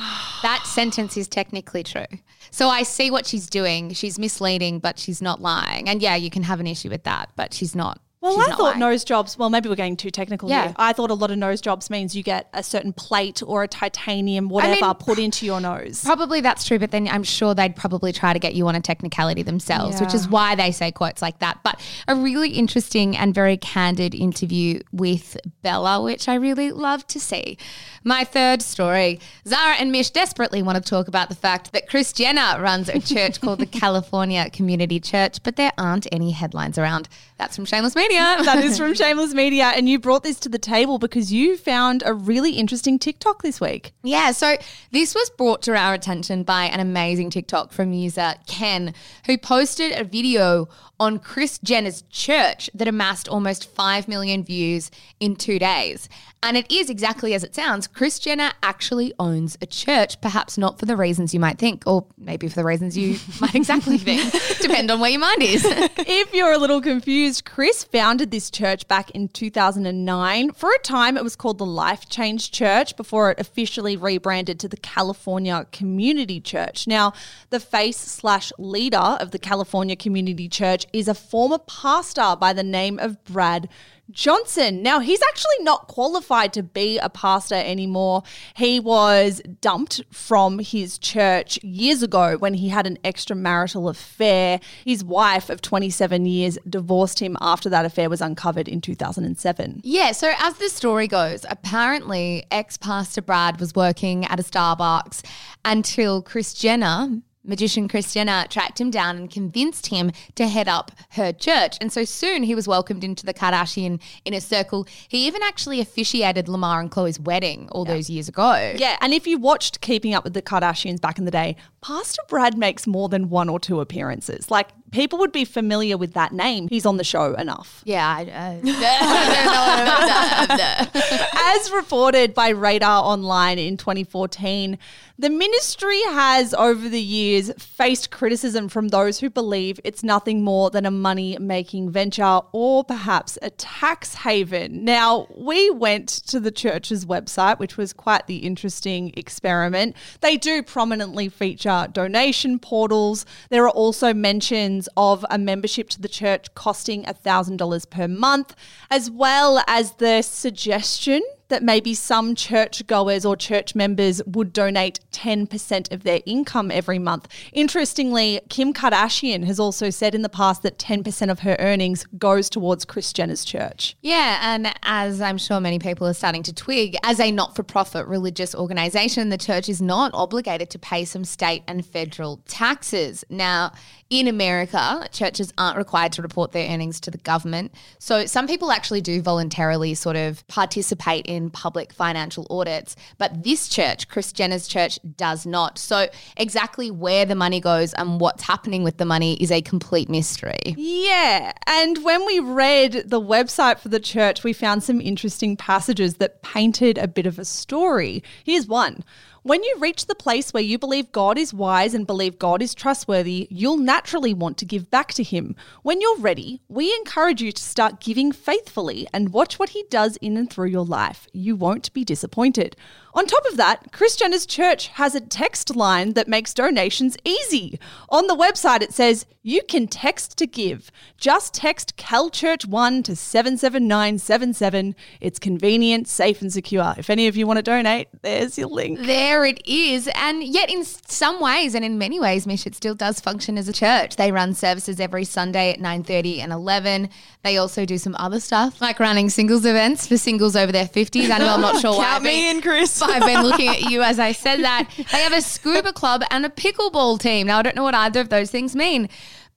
[0.42, 2.06] that sentence is technically true.
[2.50, 3.92] So I see what she's doing.
[3.92, 5.88] She's misleading, but she's not lying.
[5.88, 8.00] And yeah, you can have an issue with that, but she's not.
[8.20, 8.78] Well, she's I thought lying.
[8.80, 10.66] nose jobs, well, maybe we're getting too technical Yeah.
[10.66, 10.74] here.
[10.76, 13.68] I thought a lot of nose jobs means you get a certain plate or a
[13.68, 16.02] titanium, whatever, mean, put into your nose.
[16.04, 18.80] Probably that's true, but then I'm sure they'd probably try to get you on a
[18.80, 21.60] technicality themselves, which is why they say quotes like that.
[21.62, 27.18] But a really interesting and very candid interview with Bella, which I really love to
[27.20, 27.56] see.
[28.04, 32.12] My third story Zara and Mish desperately want to talk about the fact that Kris
[32.12, 37.08] Jenner runs a church called the California Community Church, but there aren't any headlines around.
[37.38, 38.09] That's from Shameless Media.
[38.10, 39.72] That is from Shameless Media.
[39.74, 43.60] And you brought this to the table because you found a really interesting TikTok this
[43.60, 43.92] week.
[44.02, 44.56] Yeah, so
[44.90, 48.94] this was brought to our attention by an amazing TikTok from user Ken,
[49.26, 50.68] who posted a video
[50.98, 56.10] on Kris Jenner's church that amassed almost 5 million views in two days.
[56.42, 57.86] And it is exactly as it sounds.
[57.86, 62.06] Kris Jenner actually owns a church, perhaps not for the reasons you might think, or
[62.18, 64.30] maybe for the reasons you might exactly think.
[64.60, 65.64] Depend on where your mind is.
[65.64, 70.52] If you're a little confused, Kris founded this church back in 2009.
[70.52, 74.68] For a time, it was called the Life Change Church before it officially rebranded to
[74.68, 76.86] the California Community Church.
[76.86, 77.12] Now,
[77.50, 82.62] the face slash leader of the California Community Church is a former pastor by the
[82.62, 83.68] name of Brad
[84.10, 84.82] Johnson.
[84.82, 88.22] Now, he's actually not qualified to be a pastor anymore.
[88.56, 94.60] He was dumped from his church years ago when he had an extramarital affair.
[94.84, 99.80] His wife of 27 years divorced him after that affair was uncovered in 2007.
[99.84, 105.24] Yeah, so as the story goes, apparently ex Pastor Brad was working at a Starbucks
[105.64, 110.92] until Kris Jenner, magician Kris Jenner, tracked him down and convinced him to head up
[111.10, 111.76] her church.
[111.80, 114.86] And so soon he was welcomed into the Kardashian inner circle.
[115.08, 118.74] He even actually officiated Lamar and Khloé's wedding all those years ago.
[118.76, 122.22] Yeah, and if you watched Keeping Up with the Kardashians back in the day, Pastor
[122.28, 124.50] Brad makes more than one or two appearances.
[124.50, 126.68] Like, people would be familiar with that name.
[126.68, 127.82] He's on the show enough.
[127.84, 128.60] Yeah, I, uh,
[130.56, 131.00] know.
[131.34, 134.78] As reported by Radar Online in 2014,
[135.20, 140.70] the ministry has over the years faced criticism from those who believe it's nothing more
[140.70, 144.82] than a money making venture or perhaps a tax haven.
[144.82, 149.94] Now, we went to the church's website, which was quite the interesting experiment.
[150.22, 153.26] They do prominently feature donation portals.
[153.50, 158.54] There are also mentions of a membership to the church costing $1,000 per month,
[158.90, 165.92] as well as the suggestion that maybe some churchgoers or church members would donate 10%
[165.92, 167.28] of their income every month.
[167.52, 172.48] Interestingly, Kim Kardashian has also said in the past that 10% of her earnings goes
[172.48, 173.96] towards Kris Jenner's church.
[174.00, 177.62] Yeah, and as I'm sure many people are starting to twig, as a not for
[177.62, 183.24] profit religious organization, the church is not obligated to pay some state and federal taxes.
[183.28, 183.72] Now,
[184.10, 187.72] in America, churches aren't required to report their earnings to the government.
[188.00, 192.96] So some people actually do voluntarily sort of participate in public financial audits.
[193.18, 195.78] But this church, Kris Jenner's church, does not.
[195.78, 200.08] So exactly where the money goes and what's happening with the money is a complete
[200.08, 200.74] mystery.
[200.76, 201.52] Yeah.
[201.68, 206.42] And when we read the website for the church, we found some interesting passages that
[206.42, 208.24] painted a bit of a story.
[208.42, 209.04] Here's one.
[209.42, 212.74] When you reach the place where you believe God is wise and believe God is
[212.74, 215.56] trustworthy, you'll naturally want to give back to Him.
[215.82, 220.18] When you're ready, we encourage you to start giving faithfully and watch what He does
[220.18, 221.26] in and through your life.
[221.32, 222.76] You won't be disappointed.
[223.12, 227.78] On top of that, Kris Jenner's church has a text line that makes donations easy.
[228.08, 230.90] On the website, it says you can text to give.
[231.16, 234.94] Just text CalChurch1 to 77977.
[235.20, 236.94] It's convenient, safe, and secure.
[236.98, 239.00] If any of you want to donate, there's your link.
[239.00, 240.08] There it is.
[240.14, 243.66] And yet, in some ways, and in many ways, Mish, it still does function as
[243.66, 244.16] a church.
[244.16, 247.08] They run services every Sunday at 9.30 and 11.
[247.42, 251.30] They also do some other stuff, like running singles events for singles over their 50s.
[251.30, 252.04] I know I'm not sure why.
[252.04, 252.99] Count me in, Kris.
[253.08, 254.90] I've been looking at you as I said that.
[254.96, 257.46] They have a scuba club and a pickleball team.
[257.46, 259.08] Now, I don't know what either of those things mean.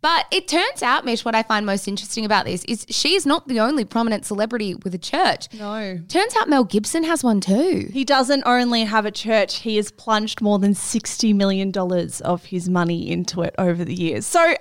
[0.03, 3.47] But it turns out, Mish, what I find most interesting about this is she's not
[3.47, 5.47] the only prominent celebrity with a church.
[5.53, 5.97] No.
[6.09, 7.89] Turns out Mel Gibson has one too.
[7.93, 11.71] He doesn't only have a church, he has plunged more than $60 million
[12.21, 14.25] of his money into it over the years.
[14.25, 14.55] So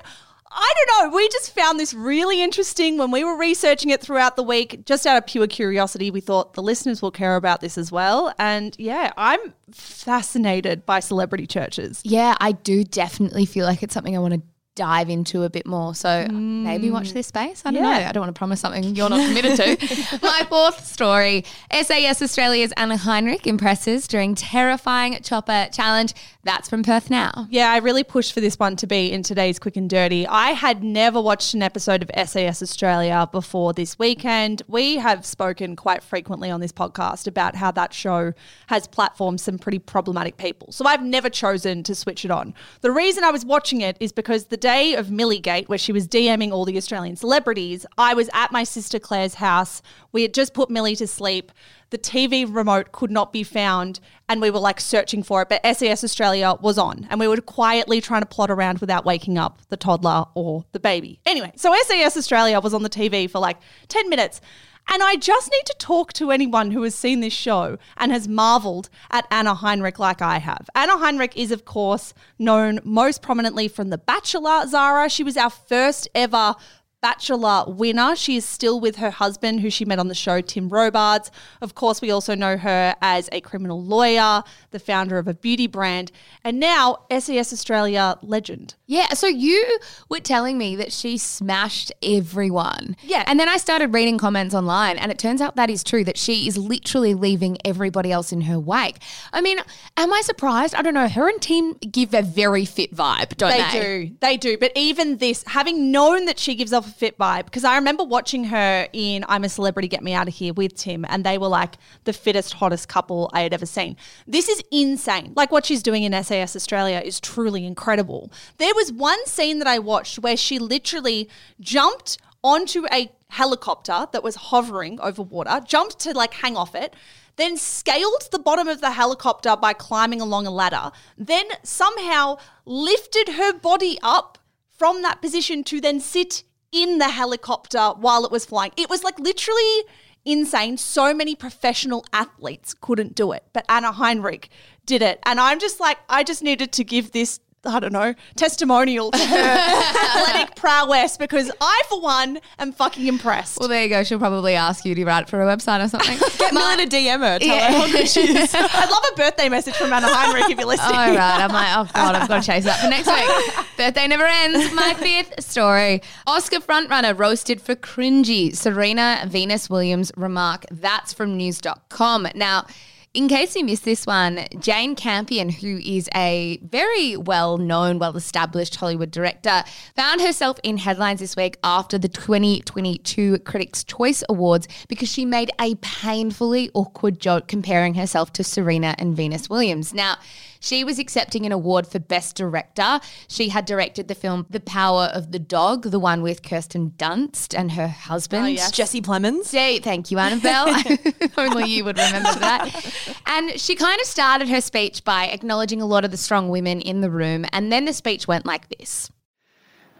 [0.55, 1.17] I don't know.
[1.17, 4.85] We just found this really interesting when we were researching it throughout the week.
[4.85, 8.33] Just out of pure curiosity, we thought the listeners will care about this as well.
[8.39, 12.03] And yeah, I'm fascinated by celebrity churches.
[12.05, 14.43] Yeah, I do definitely feel like it's something I want to
[14.75, 15.95] dive into a bit more.
[15.95, 17.15] So uh, maybe watch mm.
[17.15, 17.63] this space.
[17.65, 17.99] I don't Yeah.
[17.99, 18.09] know.
[18.09, 20.19] I don't want to promise something you're not committed to.
[20.23, 26.15] My fourth story SAS Australia's Anna Heinrich impresses during terrifying chopper challenge.
[26.45, 27.47] That's from Perth now.
[27.51, 30.27] Yeah, I really pushed for this one to be in today's Quick and Dirty.
[30.27, 34.63] I had never watched an episode of SAS Australia before this weekend.
[34.69, 38.33] We have spoken quite frequently on this podcast about how that show
[38.69, 40.73] has platformed some pretty problematic people.
[40.73, 42.55] So I've never chosen to switch it on.
[42.81, 46.07] The reason I was watching it is because the day of Millygate, where she was
[46.07, 49.83] DMing all the Australian celebrities, I was at my sister Claire's house.
[50.13, 51.51] We had just put Millie to sleep
[51.93, 55.61] the TV remote could not be found and we were like searching for it, but
[55.77, 59.61] SAS Australia was on and we were quietly trying to plot around without waking up
[59.69, 61.21] the toddler or the baby.
[61.27, 64.41] Anyway, so SAS Australia was on the TV for like 10 minutes.
[64.89, 68.29] And I just need to talk to anyone who has seen this show and has
[68.29, 70.69] marveled at Anna Heinrich like I have.
[70.75, 75.09] Anna Heinrich is, of course, known most prominently from The Bachelor, Zara.
[75.09, 76.57] She was our first ever
[77.03, 78.15] Bachelor winner.
[78.15, 81.33] She is still with her husband, who she met on the show, Tim Robards.
[81.61, 85.67] Of course, we also know her as a criminal lawyer, the founder of a beauty
[85.67, 86.13] brand,
[86.45, 88.77] and now SAS Australia legend.
[88.87, 92.97] Yeah, so you were telling me that she smashed everyone.
[93.03, 93.25] Yeah.
[93.27, 96.17] And then I started reading comments online, and it turns out that is true, that
[96.17, 98.99] she is literally leaving everybody else in her wake.
[99.33, 99.59] I mean,
[99.97, 100.75] am I surprised?
[100.77, 101.09] I don't know.
[101.09, 103.81] Her and Tim give a very fit vibe, don't they?
[103.81, 104.17] They do.
[104.21, 104.57] They do.
[104.57, 108.05] But even this, having known that she gives off a fit vibe, because I remember
[108.05, 111.39] watching her in I'm a Celebrity, Get Me Out of Here with Tim, and they
[111.39, 113.97] were like the fittest, hottest couple I had ever seen.
[114.27, 115.33] This is insane.
[115.35, 118.31] Like what she's doing in SAS Australia is truly incredible.
[118.59, 121.29] There was one scene that I watched where she literally
[121.61, 126.95] jumped onto a helicopter that was hovering over water, jumped to like hang off it
[127.37, 133.31] then scaled the bottom of the helicopter by climbing along a ladder, then somehow lifted
[133.31, 138.45] her body up from that position to then sit in the helicopter while it was
[138.45, 138.73] flying.
[138.77, 139.85] It was like literally
[140.25, 140.77] insane.
[140.79, 144.49] So many professional athletes couldn't do it, but Anna Heinrich
[144.87, 145.21] did it.
[145.25, 147.41] And I'm just like, I just needed to give this.
[147.65, 153.59] I don't know, testimonial to her athletic prowess because I, for one, am fucking impressed.
[153.61, 154.03] Well, there you go.
[154.03, 156.19] She'll probably ask you to write for a website or something.
[156.39, 157.39] Get Millie to DM her.
[157.39, 157.71] Tell Yeah.
[157.73, 158.53] her how good she is.
[158.53, 160.97] I'd love a birthday message from Anna Heinrich if you're listening.
[160.97, 161.41] All right.
[161.41, 163.67] I'm like, oh God, I've got to chase that for next week.
[163.77, 164.73] Birthday never ends.
[164.75, 166.03] My fifth story.
[166.27, 168.57] Oscar frontrunner roasted for cringy.
[168.57, 170.65] Serena Venus Williams remark.
[170.73, 172.27] That's from news.com.
[172.35, 172.67] Now,
[173.15, 178.17] In case you missed this one, Jane Campion, who is a very well known, well
[178.17, 184.67] established Hollywood director, found herself in headlines this week after the 2022 Critics' Choice Awards
[184.89, 189.93] because she made a painfully awkward joke comparing herself to Serena and Venus Williams.
[189.93, 190.17] Now,
[190.63, 193.01] she was accepting an award for Best Director.
[193.27, 197.59] She had directed the film The Power of the Dog, the one with Kirsten Dunst
[197.59, 198.45] and her husband.
[198.45, 198.71] Oh, yes.
[198.71, 199.47] Jesse Plemons.
[199.47, 200.69] Say thank you, Annabelle.
[201.37, 202.95] Only you would remember that.
[203.27, 206.81] And she kind of started her speech by acknowledging a lot of the strong women
[206.81, 207.45] in the room.
[207.53, 209.11] And then the speech went like this.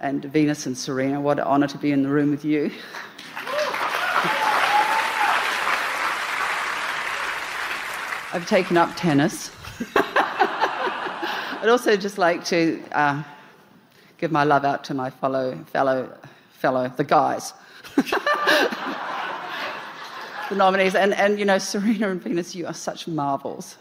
[0.01, 2.71] And Venus and Serena, what an honour to be in the room with you.
[8.35, 9.51] I've taken up tennis.
[11.63, 13.23] I'd also just like to uh,
[14.19, 16.13] give my love out to my fellow, fellow,
[16.55, 17.53] fellow, the guys.
[17.95, 18.05] the
[20.57, 20.97] nominees.
[20.97, 23.77] And, and, you know, Serena and Venus, you are such marvels.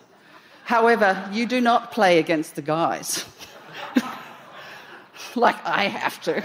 [0.64, 3.26] However, you do not play against the guys.
[5.36, 6.44] like I have to.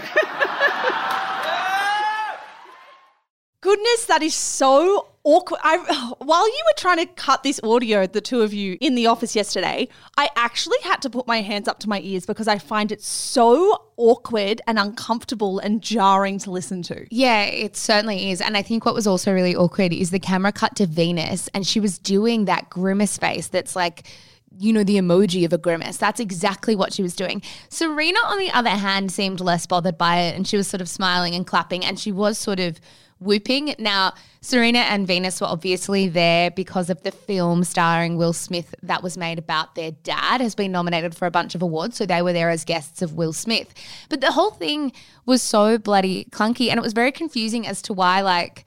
[3.61, 5.59] Goodness, that is so awkward.
[5.63, 5.77] I,
[6.19, 9.35] while you were trying to cut this audio, the two of you in the office
[9.35, 12.91] yesterday, I actually had to put my hands up to my ears because I find
[12.91, 17.05] it so awkward and uncomfortable and jarring to listen to.
[17.11, 18.41] Yeah, it certainly is.
[18.41, 21.67] And I think what was also really awkward is the camera cut to Venus and
[21.67, 24.07] she was doing that grimace face that's like,
[24.59, 25.97] you know, the emoji of a grimace.
[25.97, 27.41] That's exactly what she was doing.
[27.69, 30.87] Serena, on the other hand, seemed less bothered by it and she was sort of
[30.87, 32.79] smiling and clapping and she was sort of
[33.19, 33.75] whooping.
[33.79, 39.03] Now, Serena and Venus were obviously there because of the film starring Will Smith that
[39.03, 41.97] was made about their dad, has been nominated for a bunch of awards.
[41.97, 43.73] So they were there as guests of Will Smith.
[44.09, 44.91] But the whole thing
[45.25, 48.65] was so bloody clunky and it was very confusing as to why, like,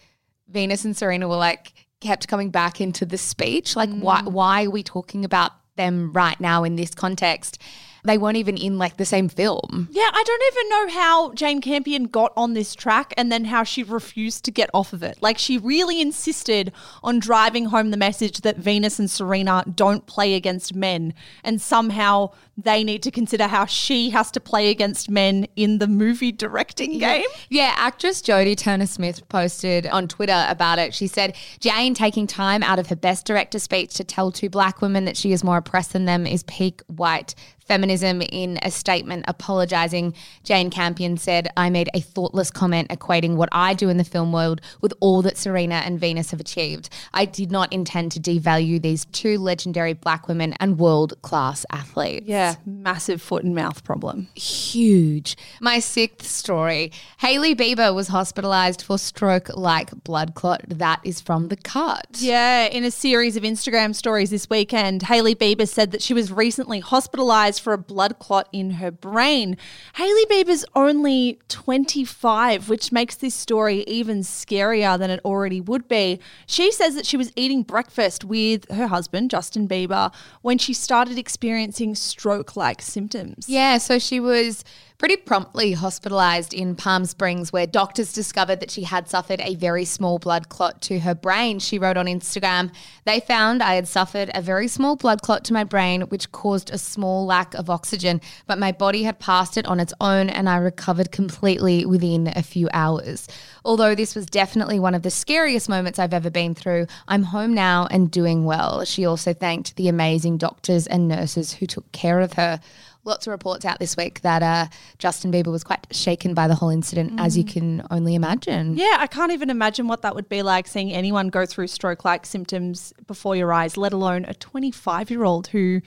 [0.49, 3.77] Venus and Serena were like, kept coming back into the speech.
[3.77, 4.33] Like, why, mm.
[4.33, 7.61] why are we talking about them right now in this context?
[8.05, 9.89] They weren't even in like the same film.
[9.91, 13.65] Yeah, I don't even know how Jane Campion got on this track and then how
[13.65, 15.19] she refused to get off of it.
[15.21, 20.35] Like, she really insisted on driving home the message that Venus and Serena don't play
[20.35, 22.31] against men, and somehow
[22.63, 26.99] they need to consider how she has to play against men in the movie directing
[26.99, 27.25] game.
[27.49, 30.95] Yeah, actress Jodie Turner Smith posted on Twitter about it.
[30.95, 34.81] She said, Jane taking time out of her best director speech to tell two black
[34.81, 37.35] women that she is more oppressed than them is peak white
[37.71, 40.13] feminism in a statement apologizing.
[40.43, 44.33] Jane Campion said, I made a thoughtless comment equating what I do in the film
[44.33, 46.89] world with all that Serena and Venus have achieved.
[47.15, 52.27] I did not intend to devalue these two legendary black women and world class athletes.
[52.27, 54.29] Yeah, massive foot and mouth problem.
[54.35, 55.37] Huge.
[55.61, 60.63] My sixth story Hailey Bieber was hospitalized for stroke like blood clot.
[60.69, 62.07] That is from the cut.
[62.19, 66.33] Yeah, in a series of Instagram stories this weekend, Hailey Bieber said that she was
[66.33, 69.57] recently hospitalized for a blood clot in her brain.
[69.95, 76.21] Hailey Bieber's only 25, which makes this story even scarier than it already would be.
[76.47, 81.19] She says that she was eating breakfast with her husband, Justin Bieber, when she started
[81.19, 83.49] experiencing stroke like symptoms.
[83.49, 84.65] Yeah, so she was
[85.01, 89.87] pretty promptly hospitalized in Palm Springs, where doctors discovered that she had suffered a very
[89.87, 91.59] small blood clot to her brain.
[91.59, 92.71] She wrote on Instagram,
[93.07, 96.69] They found I had suffered a very small blood clot to my brain, which caused
[96.69, 100.51] a small lack of oxygen, but my body had passed it on its own and
[100.51, 103.27] I recovered completely within a few hours.
[103.65, 107.55] Although this was definitely one of the scariest moments I've ever been through, I'm home
[107.55, 108.85] now and doing well.
[108.85, 112.61] She also thanked the amazing doctors and nurses who took care of her
[113.05, 114.67] lots of reports out this week that uh,
[114.99, 118.77] Justin Bieber was quite shaken by the whole incident, as you can only imagine.
[118.77, 122.05] Yeah, I can't even imagine what that would be like seeing anyone go through stroke
[122.05, 125.81] like symptoms before your eyes, let alone a 25 year old who.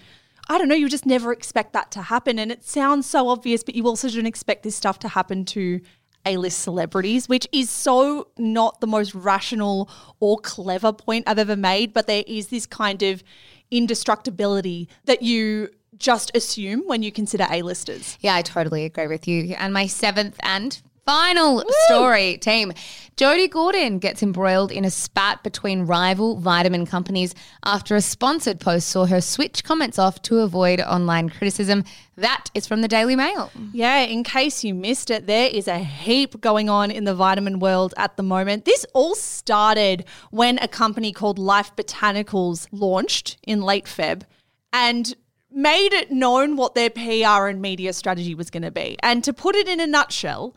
[0.49, 2.37] I don't know, you just never expect that to happen.
[2.37, 5.79] And it sounds so obvious, but you also don't expect this stuff to happen to
[6.25, 11.55] A list celebrities, which is so not the most rational or clever point I've ever
[11.55, 11.93] made.
[11.93, 13.23] But there is this kind of
[13.71, 18.17] indestructibility that you just assume when you consider A-listers.
[18.21, 19.55] Yeah, I totally agree with you.
[19.57, 22.71] And my seventh and final story, team.
[23.17, 28.89] Jodie Gordon gets embroiled in a spat between rival vitamin companies after a sponsored post
[28.89, 31.83] saw her switch comments off to avoid online criticism.
[32.15, 33.51] That is from the Daily Mail.
[33.73, 37.59] Yeah, in case you missed it, there is a heap going on in the vitamin
[37.59, 38.65] world at the moment.
[38.65, 44.23] This all started when a company called Life Botanicals launched in late Feb
[44.71, 45.15] and
[45.53, 48.97] made it known what their PR and media strategy was going to be.
[49.01, 50.55] And to put it in a nutshell,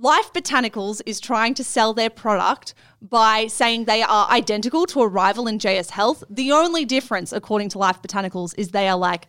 [0.00, 5.08] Life Botanicals is trying to sell their product by saying they are identical to a
[5.08, 6.22] rival in JS Health.
[6.30, 9.26] The only difference, according to Life Botanicals, is they are like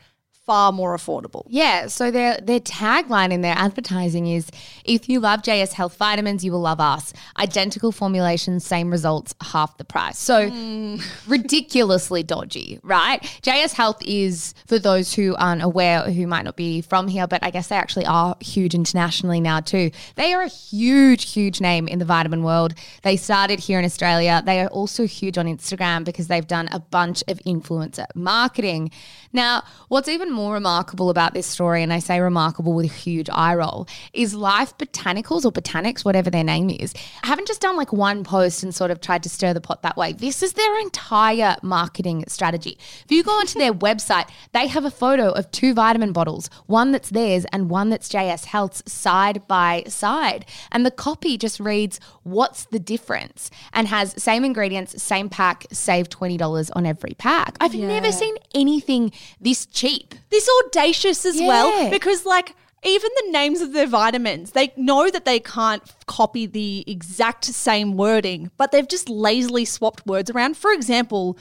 [0.50, 1.44] far more affordable.
[1.48, 4.50] Yeah, so their their tagline in their advertising is
[4.84, 7.14] if you love JS Health vitamins, you will love us.
[7.38, 10.18] Identical formulations, same results, half the price.
[10.18, 10.96] So hmm.
[11.28, 13.22] ridiculously dodgy, right?
[13.44, 17.44] JS Health is for those who aren't aware who might not be from here, but
[17.44, 19.92] I guess they actually are huge internationally now too.
[20.16, 22.74] They are a huge huge name in the vitamin world.
[23.04, 24.42] They started here in Australia.
[24.44, 28.90] They are also huge on Instagram because they've done a bunch of influencer marketing.
[29.32, 33.30] Now, what's even more remarkable about this story, and I say remarkable with a huge
[33.32, 37.92] eye roll, is Life Botanicals or Botanics, whatever their name is, haven't just done like
[37.92, 40.14] one post and sort of tried to stir the pot that way.
[40.14, 42.78] This is their entire marketing strategy.
[43.04, 46.92] If you go onto their website, they have a photo of two vitamin bottles, one
[46.92, 50.46] that's theirs and one that's JS Health's side by side.
[50.72, 53.50] And the copy just reads, What's the difference?
[53.74, 57.58] and has same ingredients, same pack, save $20 on every pack.
[57.60, 60.16] I've never seen anything this cheap.
[60.30, 61.48] This audacious as Yeah.
[61.48, 66.46] well because like even the names of their vitamins, they know that they can't copy
[66.46, 70.56] the exact same wording, but they've just lazily swapped words around.
[70.56, 71.38] For example,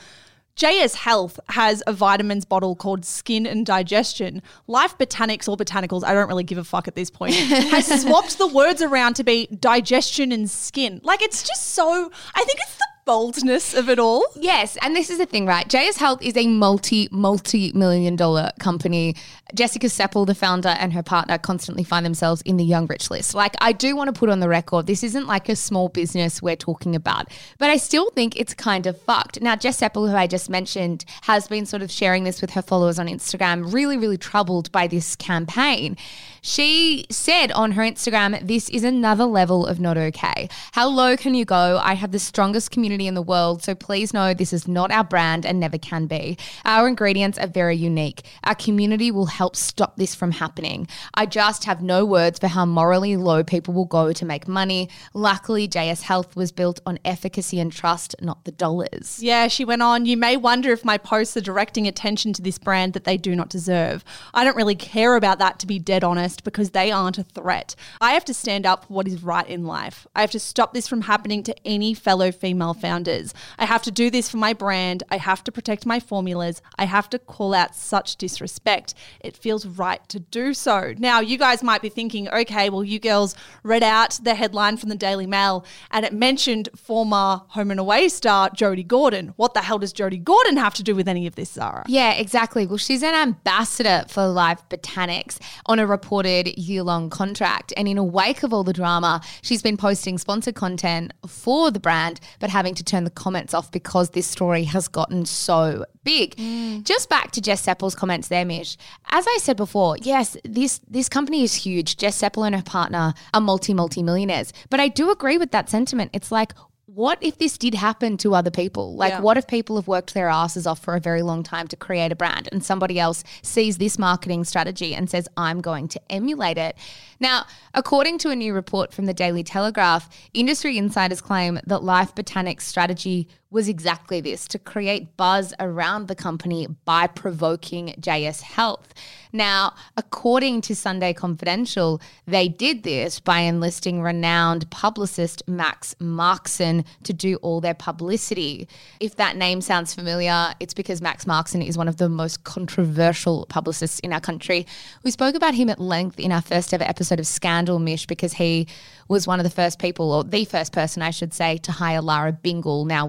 [0.56, 4.42] JS Health has a vitamins bottle called Skin and Digestion.
[4.66, 8.38] Life Botanics or Botanicals, I don't really give a fuck at this point, has swapped
[8.38, 11.00] the words around to be digestion and skin.
[11.04, 14.26] Like it's just so, I think it's the boldness of it all.
[14.36, 15.66] Yes, and this is the thing, right?
[15.66, 19.16] JS Health is a multi, multi million dollar company.
[19.54, 23.34] Jessica Sepel, the founder, and her partner constantly find themselves in the young rich list.
[23.34, 26.42] Like, I do want to put on the record, this isn't like a small business
[26.42, 29.40] we're talking about, but I still think it's kind of fucked.
[29.40, 32.62] Now, Jess Sepel, who I just mentioned, has been sort of sharing this with her
[32.62, 35.96] followers on Instagram, really, really troubled by this campaign.
[36.42, 40.48] She said on her Instagram, This is another level of not okay.
[40.72, 41.80] How low can you go?
[41.82, 45.04] I have the strongest community in the world, so please know this is not our
[45.04, 46.38] brand and never can be.
[46.64, 48.24] Our ingredients are very unique.
[48.44, 50.88] Our community will help stop this from happening.
[51.14, 54.88] I just have no words for how morally low people will go to make money.
[55.14, 59.18] Luckily, JS Health was built on efficacy and trust, not the dollars.
[59.22, 60.06] Yeah, she went on.
[60.06, 63.34] You may wonder if my posts are directing attention to this brand that they do
[63.34, 64.04] not deserve.
[64.34, 67.74] I don't really care about that, to be dead honest, because they aren't a threat.
[68.00, 70.06] I have to stand up for what is right in life.
[70.14, 73.34] I have to stop this from happening to any fellow female founders.
[73.58, 75.02] I have to do this for my brand.
[75.10, 76.62] I have to protect my formulas.
[76.78, 78.94] I have to call out such disrespect.
[79.20, 80.94] It feels right to do so.
[80.98, 84.88] Now, you guys might be thinking, okay, well, you girls read out the headline from
[84.88, 89.34] the Daily Mail and it mentioned former home and away star Jodie Gordon.
[89.36, 91.84] What the hell does Jodie Gordon have to do with any of this, Zara?
[91.88, 92.66] Yeah, exactly.
[92.66, 95.86] Well, she's an ambassador for Life Botanics on a
[96.18, 97.72] reported year long contract.
[97.76, 101.78] And in a wake of all the drama, she's been posting sponsored content for the
[101.78, 106.34] brand, but having to turn the comments off because this story has gotten so big.
[106.36, 106.82] Mm.
[106.82, 108.76] Just back to Jess Sepel's comments there, Mish.
[109.10, 111.96] As I said before, yes, this this company is huge.
[111.96, 114.52] Jess Seppel and her partner are multi multi millionaires.
[114.70, 116.10] But I do agree with that sentiment.
[116.12, 116.52] It's like
[116.94, 118.96] what if this did happen to other people?
[118.96, 119.20] Like, Yeah.
[119.20, 122.10] what if people have worked their asses off for a very long time to create
[122.12, 126.56] a brand and somebody else sees this marketing strategy and says, I'm going to emulate
[126.56, 126.76] it?
[127.20, 132.14] Now, according to a new report from the Daily Telegraph, industry insiders claim that Life
[132.14, 138.92] Botanics' strategy was exactly this to create buzz around the company by provoking JS Health.
[139.32, 147.12] Now, according to Sunday Confidential, they did this by enlisting renowned publicist Max Markson to
[147.12, 148.68] do all their publicity.
[149.00, 153.46] If that name sounds familiar, it's because Max Markson is one of the most controversial
[153.48, 154.66] publicists in our country.
[155.04, 158.34] We spoke about him at length in our first ever episode of Scandal Mish because
[158.34, 158.66] he
[159.08, 162.02] was one of the first people, or the first person, I should say, to hire
[162.02, 163.06] Lara Bingle, now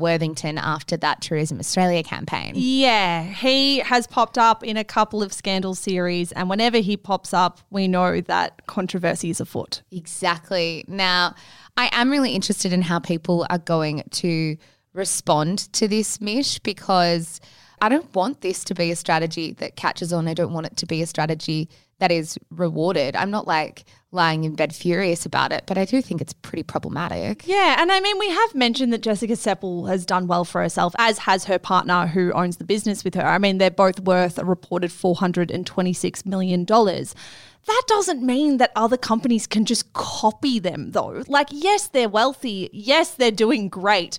[0.57, 2.53] After that Tourism Australia campaign.
[2.55, 7.33] Yeah, he has popped up in a couple of scandal series, and whenever he pops
[7.33, 9.81] up, we know that controversy is afoot.
[9.91, 10.85] Exactly.
[10.87, 11.35] Now,
[11.77, 14.57] I am really interested in how people are going to
[14.93, 17.39] respond to this, Mish, because
[17.81, 20.27] I don't want this to be a strategy that catches on.
[20.27, 21.69] I don't want it to be a strategy
[21.99, 23.15] that is rewarded.
[23.15, 26.63] I'm not like lying in bed furious about it, but I do think it's pretty
[26.63, 27.47] problematic.
[27.47, 30.95] Yeah, and I mean, we have mentioned that Jessica Sepel has done well for herself,
[30.97, 33.25] as has her partner who owns the business with her.
[33.25, 36.65] I mean, they're both worth a reported $426 million.
[36.65, 41.23] That doesn't mean that other companies can just copy them, though.
[41.27, 42.69] Like, yes, they're wealthy.
[42.73, 44.17] Yes, they're doing great.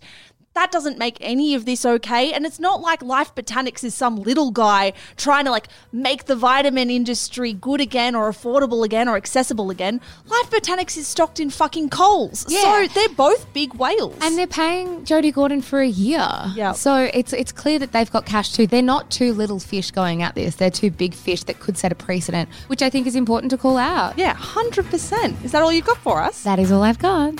[0.54, 2.32] That doesn't make any of this okay.
[2.32, 6.34] And it's not like Life Botanics is some little guy trying to like make the
[6.34, 10.00] vitamin industry good again or affordable again or accessible again.
[10.26, 12.46] Life Botanics is stocked in fucking Coles.
[12.48, 12.62] Yeah.
[12.62, 14.16] So they're both big whales.
[14.20, 16.28] And they're paying Jodie Gordon for a year.
[16.56, 16.74] Yep.
[16.74, 18.66] So it's it's clear that they've got cash too.
[18.66, 20.56] They're not two little fish going at this.
[20.56, 23.56] They're two big fish that could set a precedent, which I think is important to
[23.58, 24.18] call out.
[24.18, 25.44] yeah, 100%.
[25.44, 26.42] Is that all you've got for us?
[26.42, 27.34] That is all I've got.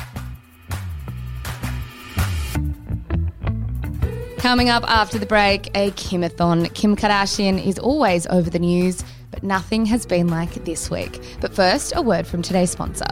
[4.41, 6.73] Coming up after the break, a Kimathon.
[6.73, 11.21] Kim Kardashian is always over the news, but nothing has been like this week.
[11.43, 13.05] But first, a word from today's sponsor.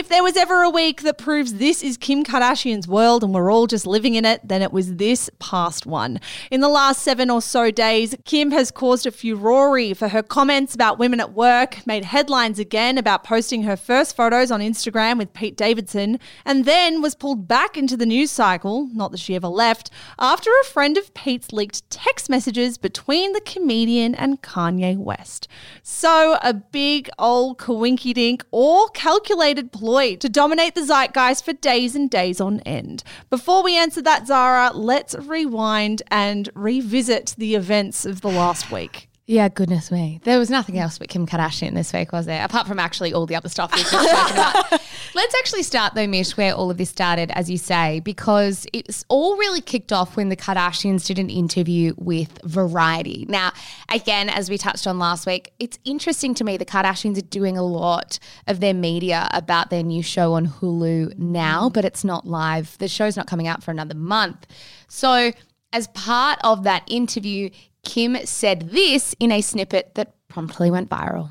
[0.00, 3.52] If there was ever a week that proves this is Kim Kardashian's world and we're
[3.52, 6.20] all just living in it, then it was this past one.
[6.50, 10.74] In the last seven or so days, Kim has caused a furore for her comments
[10.74, 15.34] about women at work, made headlines again about posting her first photos on Instagram with
[15.34, 19.48] Pete Davidson, and then was pulled back into the news cycle, not that she ever
[19.48, 25.46] left, after a friend of Pete's leaked text messages between the comedian and Kanye West.
[25.82, 31.94] So, a big old coinky dink or calculated ploy to dominate the zeitgeist for days
[31.94, 33.02] and days on end.
[33.28, 39.09] Before we answer that, Zara, let's rewind and revisit the events of the last week.
[39.30, 40.18] Yeah, goodness me.
[40.24, 42.44] There was nothing else but Kim Kardashian this week, was there?
[42.44, 44.72] Apart from actually all the other stuff we've just spoken about.
[45.14, 49.04] Let's actually start though, Mish, where all of this started, as you say, because it's
[49.06, 53.24] all really kicked off when the Kardashians did an interview with Variety.
[53.28, 53.52] Now,
[53.88, 57.56] again, as we touched on last week, it's interesting to me the Kardashians are doing
[57.56, 58.18] a lot
[58.48, 62.76] of their media about their new show on Hulu now, but it's not live.
[62.78, 64.44] The show's not coming out for another month.
[64.88, 65.30] So,
[65.72, 67.48] as part of that interview,
[67.82, 71.30] Kim said this in a snippet that promptly went viral.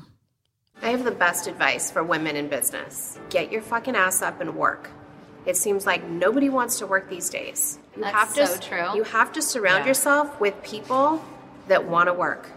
[0.82, 3.18] I have the best advice for women in business.
[3.28, 4.90] Get your fucking ass up and work.
[5.46, 7.78] It seems like nobody wants to work these days.
[7.96, 8.94] You That's have to so true.
[8.94, 11.22] You have to surround yourself with people
[11.68, 12.50] that want to work.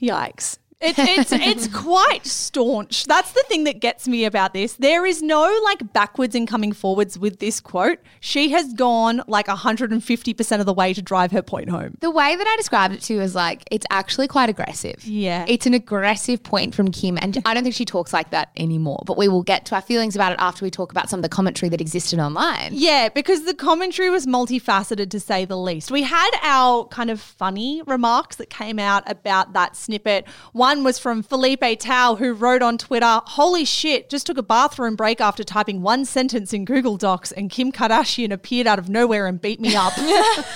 [0.00, 0.58] Yikes.
[0.80, 3.04] It, it's it's quite staunch.
[3.04, 4.74] That's the thing that gets me about this.
[4.74, 7.98] There is no like backwards and coming forwards with this quote.
[8.20, 11.96] She has gone like 150% of the way to drive her point home.
[12.00, 15.04] The way that I described it to you is like, it's actually quite aggressive.
[15.04, 15.44] Yeah.
[15.48, 17.18] It's an aggressive point from Kim.
[17.20, 19.02] And I don't think she talks like that anymore.
[19.04, 21.22] But we will get to our feelings about it after we talk about some of
[21.22, 22.70] the commentary that existed online.
[22.72, 25.90] Yeah, because the commentary was multifaceted to say the least.
[25.90, 30.26] We had our kind of funny remarks that came out about that snippet.
[30.52, 34.96] One was from Felipe Tao, who wrote on Twitter, Holy shit, just took a bathroom
[34.96, 39.26] break after typing one sentence in Google Docs, and Kim Kardashian appeared out of nowhere
[39.26, 39.94] and beat me up.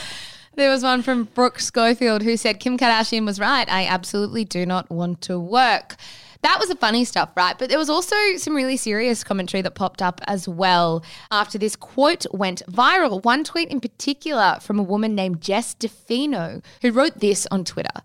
[0.55, 3.67] There was one from Brooke Schofield who said, Kim Kardashian was right.
[3.71, 5.97] I absolutely do not want to work.
[6.43, 7.59] That was the funny stuff, right?
[7.59, 11.75] But there was also some really serious commentary that popped up as well after this
[11.75, 13.25] quote went viral.
[13.25, 18.03] One tweet in particular from a woman named Jess DeFino, who wrote this on Twitter.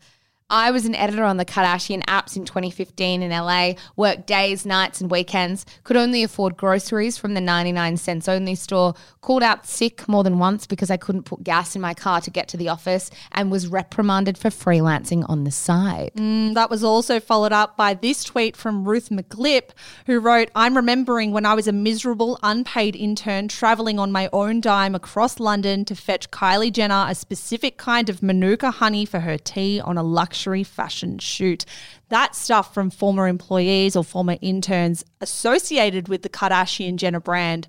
[0.50, 5.02] I was an editor on the Kardashian apps in 2015 in LA, worked days, nights,
[5.02, 10.08] and weekends, could only afford groceries from the 99 cents only store, called out sick
[10.08, 12.70] more than once because I couldn't put gas in my car to get to the
[12.70, 16.12] office, and was reprimanded for freelancing on the side.
[16.16, 19.72] Mm, that was also followed up by this tweet from Ruth McGlip,
[20.06, 24.62] who wrote, I'm remembering when I was a miserable, unpaid intern traveling on my own
[24.62, 29.38] dime across London to fetch Kylie Jenner a specific kind of Manuka honey for her
[29.38, 31.66] tea on a luxury fashion shoot.
[32.10, 37.68] That stuff from former employees or former interns associated with the Kardashian Jenner brand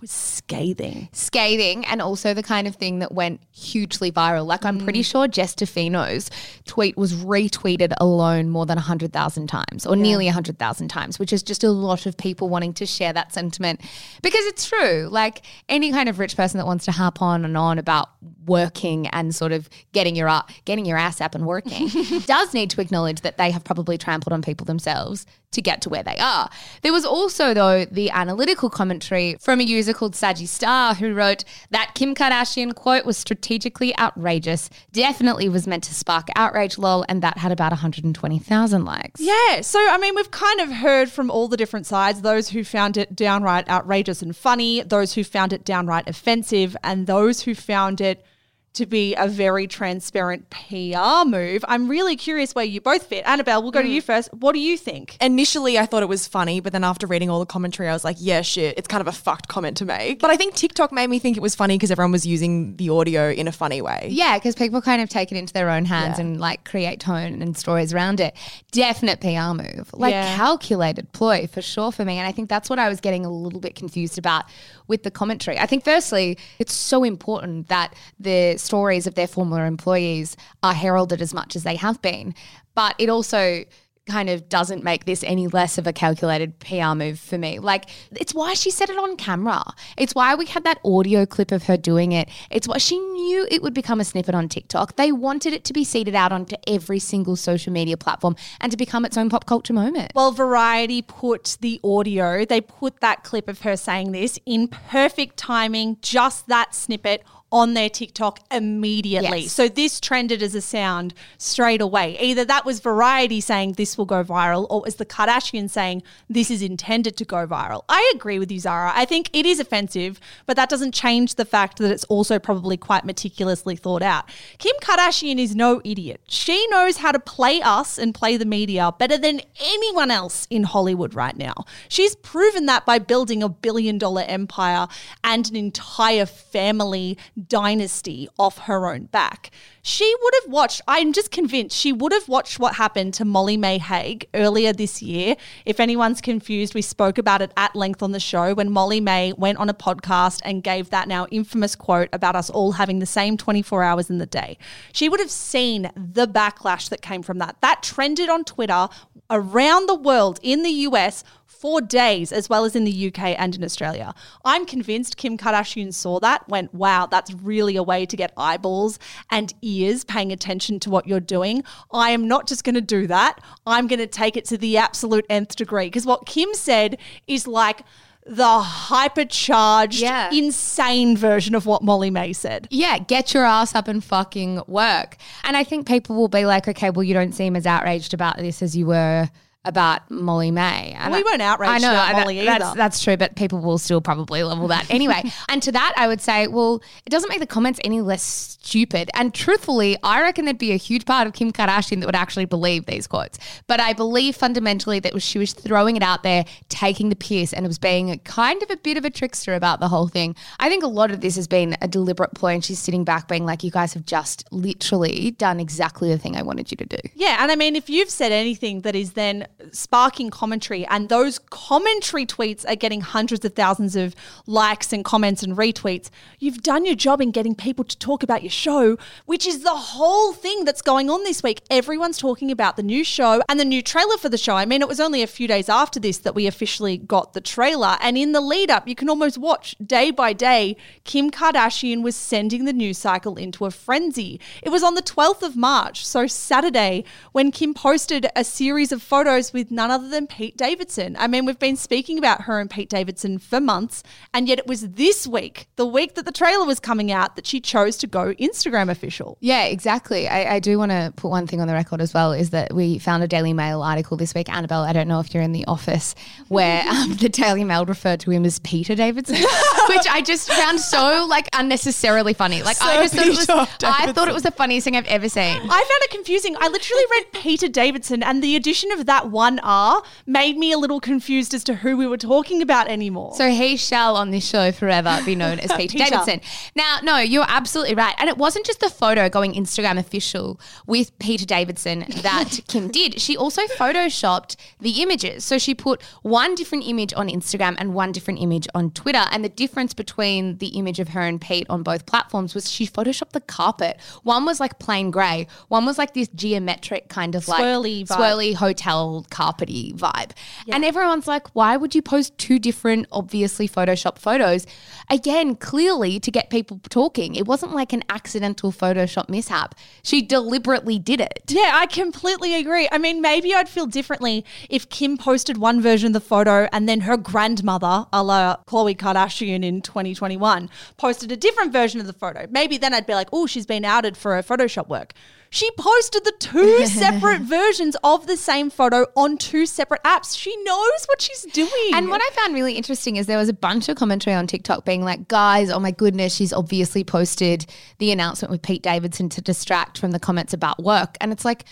[0.00, 1.08] was scathing.
[1.12, 4.46] Scathing, and also the kind of thing that went hugely viral.
[4.46, 5.10] Like, I'm pretty mm.
[5.10, 6.30] sure Jess DeFino's
[6.66, 11.64] tweet was retweeted alone more than 100,000 times, or nearly 100,000 times, which is just
[11.64, 13.80] a lot of people wanting to share that sentiment.
[14.22, 15.08] Because it's true.
[15.10, 18.10] Like, any kind of rich person that wants to harp on and on about
[18.46, 21.88] working and sort of getting your, a- getting your ass up and working
[22.26, 25.88] does need to acknowledge that they have probably trampled on people themselves to get to
[25.88, 26.48] where they are.
[26.82, 31.44] There was also, though, the analytical commentary from a user called Saji Star who wrote
[31.70, 37.22] that Kim Kardashian quote was strategically outrageous, definitely was meant to spark outrage, lol, and
[37.22, 39.20] that had about 120,000 likes.
[39.20, 39.60] Yeah.
[39.62, 42.96] So, I mean, we've kind of heard from all the different sides those who found
[42.96, 48.00] it downright outrageous and funny, those who found it downright offensive, and those who found
[48.00, 48.24] it
[48.72, 51.64] to be a very transparent PR move.
[51.66, 53.24] I'm really curious where you both fit.
[53.26, 53.92] Annabelle, we'll go to mm.
[53.92, 54.32] you first.
[54.32, 55.16] What do you think?
[55.20, 58.04] Initially, I thought it was funny, but then after reading all the commentary, I was
[58.04, 60.20] like, yeah, shit, it's kind of a fucked comment to make.
[60.20, 62.90] But I think TikTok made me think it was funny because everyone was using the
[62.90, 64.08] audio in a funny way.
[64.10, 67.42] Yeah, because people kind of take it into their own hands and like create tone
[67.42, 68.36] and stories around it.
[68.70, 70.36] Definite PR move, like Yeah.
[70.36, 72.18] calculated ploy for sure for me.
[72.18, 74.44] And I think that's what I was getting a little bit confused about
[74.86, 75.58] with the commentary.
[75.58, 81.20] I think, firstly, it's so important that the stories of their former employees are heralded
[81.20, 82.34] as much as they have been.
[82.74, 83.64] But it also
[84.10, 87.58] kind of doesn't make this any less of a calculated PR move for me.
[87.58, 89.62] Like, it's why she said it on camera.
[89.96, 92.28] It's why we had that audio clip of her doing it.
[92.50, 94.96] It's why she knew it would become a snippet on TikTok.
[94.96, 98.78] They wanted it to be seeded out onto every single social media platform and to
[98.78, 100.12] become its own pop culture moment.
[100.14, 105.36] Well, Variety put the audio, they put that clip of her saying this in perfect
[105.36, 107.22] timing, just that snippet
[107.52, 109.40] on their TikTok immediately.
[109.40, 109.52] Yes.
[109.52, 112.16] So this trended as a sound straight away.
[112.20, 116.02] Either that was Variety saying this will go viral, or it was the Kardashians saying
[116.28, 117.84] this is intended to go viral.
[117.88, 118.92] I agree with you, Zara.
[118.94, 122.76] I think it is offensive, but that doesn't change the fact that it's also probably
[122.76, 124.28] quite meticulously thought out.
[124.58, 126.20] Kim Kardashian is no idiot.
[126.28, 130.62] She knows how to play us and play the media better than anyone else in
[130.62, 131.54] Hollywood right now.
[131.88, 134.86] She's proven that by building a billion dollar empire
[135.24, 137.18] and an entire family
[137.48, 139.50] dynasty off her own back.
[139.82, 143.56] She would have watched, I'm just convinced, she would have watched what happened to Molly
[143.56, 145.36] Mae Hague earlier this year.
[145.64, 149.32] If anyone's confused, we spoke about it at length on the show when Molly May
[149.32, 153.06] went on a podcast and gave that now infamous quote about us all having the
[153.06, 154.58] same 24 hours in the day.
[154.92, 157.56] She would have seen the backlash that came from that.
[157.60, 158.88] That trended on Twitter
[159.30, 161.24] around the world in the US
[161.60, 164.14] for days, as well as in the UK and in Australia.
[164.46, 168.98] I'm convinced Kim Kardashian saw that, went, wow, that's really a way to get eyeballs
[169.30, 171.62] and ears paying attention to what you're doing.
[171.92, 173.40] I am not just going to do that.
[173.66, 175.86] I'm going to take it to the absolute nth degree.
[175.86, 176.96] Because what Kim said
[177.26, 177.82] is like,
[178.26, 180.30] the hypercharged, Yeah.
[180.32, 182.68] insane version of what Molly Mae said.
[182.70, 185.16] Yeah, get your ass up and fucking work.
[185.42, 188.36] And I think people will be like, okay, well, you don't seem as outraged about
[188.36, 189.28] this as you were
[189.64, 190.96] about Molly Mae.
[190.98, 192.76] And We I- weren't outraged I know, about Molly that's, either.
[192.76, 195.30] That's true, but people will still probably level that anyway.
[195.50, 199.10] and to that, I would say, well, it doesn't make the comments any less stupid.
[199.14, 202.46] And truthfully, I reckon there'd be a huge part of Kim Kardashian that would actually
[202.46, 203.38] believe these quotes.
[203.66, 207.66] But I believe fundamentally that she was throwing it out there, taking the piss, and
[207.66, 210.36] it was being a kind of a bit of a trickster about the whole thing.
[210.58, 213.28] I think a lot of this has been a deliberate ploy, and she's sitting back
[213.28, 216.86] being like, you guys have just literally done exactly the thing I wanted you to
[216.86, 216.98] do.
[217.14, 221.38] Yeah, and I mean, if you've said anything that is then sparking commentary, and those
[221.38, 224.14] commentary tweets are getting hundreds of thousands of
[224.46, 228.42] likes and comments and retweets, you've done your job in getting people to talk about
[228.42, 228.96] your show,
[229.26, 231.62] which is the whole thing that's going on this week.
[231.70, 234.56] Everyone's talking about the new show and the new trailer for the show.
[234.56, 237.40] I mean, it was only a few days after this that we officially got the
[237.40, 242.02] trailer, and in the lead up, you can almost watch day by day, Kim Kardashian
[242.02, 244.40] was sending the news cycle into a frenzy.
[244.62, 249.02] It was on the 12th of March, so Saturday, when Kim posted a series of
[249.02, 251.16] photos with none other than Pete Davidson.
[251.18, 254.66] I mean, we've been speaking about her and Pete Davidson for months, and yet it
[254.66, 258.06] was this week, the week that the trailer was coming out, that she chose to
[258.06, 259.38] go Instagram official.
[259.40, 260.28] Yeah, exactly.
[260.28, 262.74] I, I do want to put one thing on the record as well is that
[262.74, 264.48] we found a Daily Mail article this week.
[264.48, 266.14] Annabelle, I don't know if you're in the office,
[266.48, 269.36] where um, the Daily Mail referred to him as Peter Davidson,
[269.88, 272.62] which I just found so like unnecessarily funny.
[272.62, 273.48] Like I just thought it was,
[273.84, 275.60] I thought it was the funniest thing I've ever seen.
[275.62, 276.56] I found it confusing.
[276.58, 280.78] I literally read Peter Davidson, and the addition of that one R made me a
[280.78, 283.34] little confused as to who we were talking about anymore.
[283.34, 286.10] So he shall on this show forever be known as Peter, Peter.
[286.10, 286.40] Davidson.
[286.74, 288.14] Now, no, you're absolutely right.
[288.18, 293.20] And it wasn't just the photo going Instagram official with Peter Davidson that Kim did.
[293.20, 295.44] She also photoshopped the images.
[295.44, 299.24] So she put one different image on Instagram and one different image on Twitter.
[299.30, 302.86] And the difference between the image of her and Pete on both platforms was she
[302.86, 303.98] photoshopped the carpet.
[304.22, 308.16] One was like plain grey, one was like this geometric kind of like Swirly vibe.
[308.16, 310.32] swirly hotel carpety vibe.
[310.68, 314.66] And everyone's like, why would you post two different, obviously Photoshop photos?
[315.08, 317.34] Again, clearly to get people talking.
[317.34, 319.74] It wasn't like an accidental Photoshop mishap.
[320.02, 321.42] She deliberately did it.
[321.48, 322.88] Yeah, I completely agree.
[322.92, 326.88] I mean, maybe I'd feel differently if Kim posted one version of the photo and
[326.88, 332.12] then her grandmother, a la Khloé Kardashian in 2021, posted a different version of the
[332.12, 332.46] photo.
[332.50, 335.14] Maybe then I'd be like, oh, she's been outed for her Photoshop work.
[335.52, 340.38] She posted the two separate versions of the same photo on two separate apps.
[340.38, 341.90] She knows what she's doing.
[341.92, 344.84] And what I found really interesting is there was a bunch of commentary on TikTok
[344.84, 347.66] being like, guys, oh my goodness, she's obviously posted
[347.98, 351.16] the announcement with Pete Davidson to distract from the comments about work.
[351.20, 351.64] And it's like,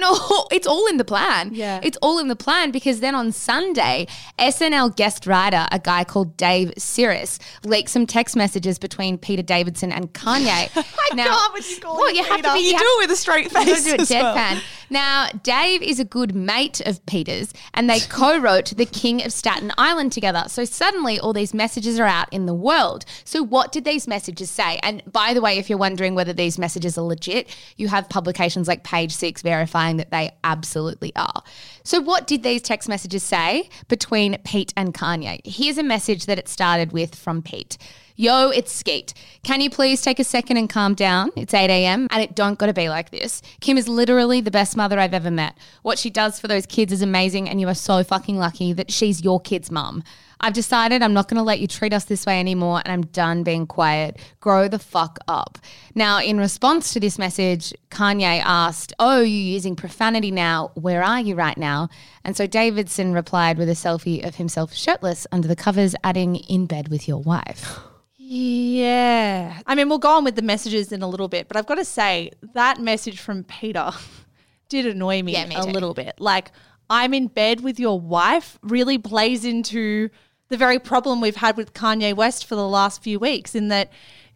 [0.00, 1.54] no, it's all in the plan.
[1.54, 1.80] Yeah.
[1.82, 4.06] It's all in the plan because then on Sunday,
[4.38, 9.92] SNL guest writer, a guy called Dave Sirus, leaked some text messages between Peter Davidson
[9.92, 10.70] and Kanye.
[10.76, 13.10] I can't with you well, you him have to be You you do it with
[13.10, 14.34] a straight you face do it as well.
[14.34, 14.62] deadpan.
[14.92, 19.32] Now, Dave is a good mate of Peter's, and they co wrote The King of
[19.32, 20.44] Staten Island together.
[20.48, 23.04] So suddenly, all these messages are out in the world.
[23.24, 24.80] So, what did these messages say?
[24.82, 28.66] And by the way, if you're wondering whether these messages are legit, you have publications
[28.66, 31.42] like Page Six verifying that they absolutely are.
[31.82, 35.40] So, what did these text messages say between Pete and Kanye?
[35.44, 37.78] Here's a message that it started with from Pete.
[38.20, 39.14] Yo, it's Skete.
[39.42, 41.30] Can you please take a second and calm down?
[41.36, 42.06] It's 8 a.m.
[42.10, 43.40] and it don't gotta be like this.
[43.62, 45.56] Kim is literally the best mother I've ever met.
[45.80, 48.90] What she does for those kids is amazing, and you are so fucking lucky that
[48.90, 50.04] she's your kid's mum.
[50.40, 53.42] I've decided I'm not gonna let you treat us this way anymore, and I'm done
[53.42, 54.18] being quiet.
[54.40, 55.58] Grow the fuck up.
[55.94, 60.70] Now, in response to this message, Kanye asked, Oh, you're using profanity now.
[60.74, 61.88] Where are you right now?
[62.24, 66.66] And so Davidson replied with a selfie of himself shirtless under the covers, adding, In
[66.66, 67.78] bed with your wife.
[68.16, 69.60] Yeah.
[69.66, 71.74] I mean, we'll go on with the messages in a little bit, but I've got
[71.76, 73.90] to say that message from Peter
[74.68, 75.70] did annoy me, Yeah, me a too.
[75.70, 76.14] little bit.
[76.20, 76.52] Like,
[76.88, 80.10] I'm in bed with your wife really plays into
[80.50, 83.90] the very problem we've had with Kanye West for the last few weeks, in that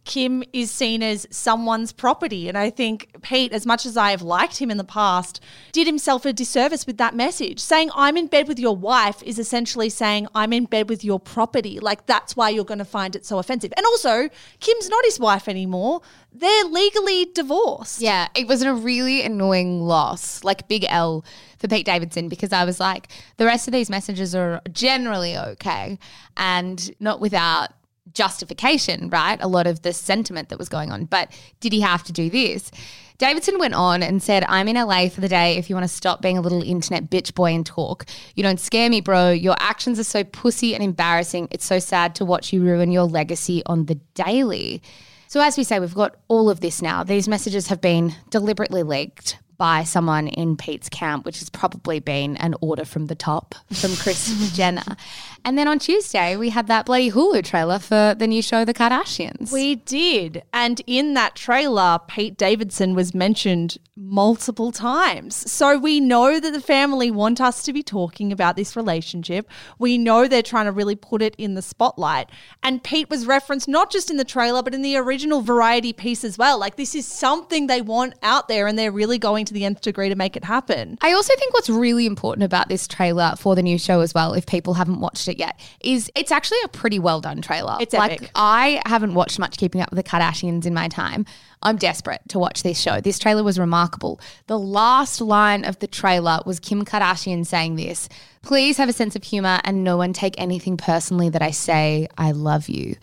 [0.04, 2.48] Kim is seen as someone's property.
[2.48, 5.40] And I think Pete, as much as I have liked him in the past,
[5.72, 7.58] did himself a disservice with that message.
[7.58, 11.18] Saying, I'm in bed with your wife is essentially saying, I'm in bed with your
[11.18, 11.80] property.
[11.80, 13.72] Like, that's why you're going to find it so offensive.
[13.76, 14.28] And also,
[14.60, 16.02] Kim's not his wife anymore.
[16.32, 18.00] They're legally divorced.
[18.00, 21.24] Yeah, it was a really annoying loss, like big L
[21.58, 25.98] for Pete Davidson, because I was like, the rest of these messages are generally okay
[26.36, 27.70] and not without
[28.14, 29.38] justification, right?
[29.42, 31.04] A lot of the sentiment that was going on.
[31.04, 32.70] But did he have to do this?
[33.18, 35.94] Davidson went on and said, I'm in LA for the day if you want to
[35.94, 38.06] stop being a little internet bitch boy and talk.
[38.34, 39.30] You don't scare me, bro.
[39.30, 41.48] Your actions are so pussy and embarrassing.
[41.50, 44.82] It's so sad to watch you ruin your legacy on the daily.
[45.28, 47.04] So, as we say, we've got all of this now.
[47.04, 52.36] These messages have been deliberately leaked by someone in Pete's camp, which has probably been
[52.38, 54.96] an order from the top from Kris Jenner.
[55.44, 58.72] And then on Tuesday, we had that bloody Hulu trailer for the new show, The
[58.72, 59.52] Kardashians.
[59.52, 60.42] We did.
[60.52, 65.50] And in that trailer, Pete Davidson was mentioned multiple times.
[65.50, 69.48] So we know that the family want us to be talking about this relationship.
[69.78, 72.30] We know they're trying to really put it in the spotlight.
[72.62, 76.24] And Pete was referenced not just in the trailer, but in the original variety piece
[76.24, 76.58] as well.
[76.58, 79.82] Like this is something they want out there and they're really going to the nth
[79.82, 80.98] degree to make it happen.
[81.02, 84.32] I also think what's really important about this trailer for the new show as well,
[84.34, 87.76] if people haven't watched it yet, is it's actually a pretty well done trailer.
[87.80, 88.30] It's like epic.
[88.34, 91.26] I haven't watched much Keeping Up with the Kardashians in my time.
[91.62, 93.00] I'm desperate to watch this show.
[93.00, 94.20] This trailer was remarkable.
[94.46, 98.08] The last line of the trailer was Kim Kardashian saying this
[98.42, 102.08] Please have a sense of humor and no one take anything personally that I say.
[102.18, 102.96] I love you.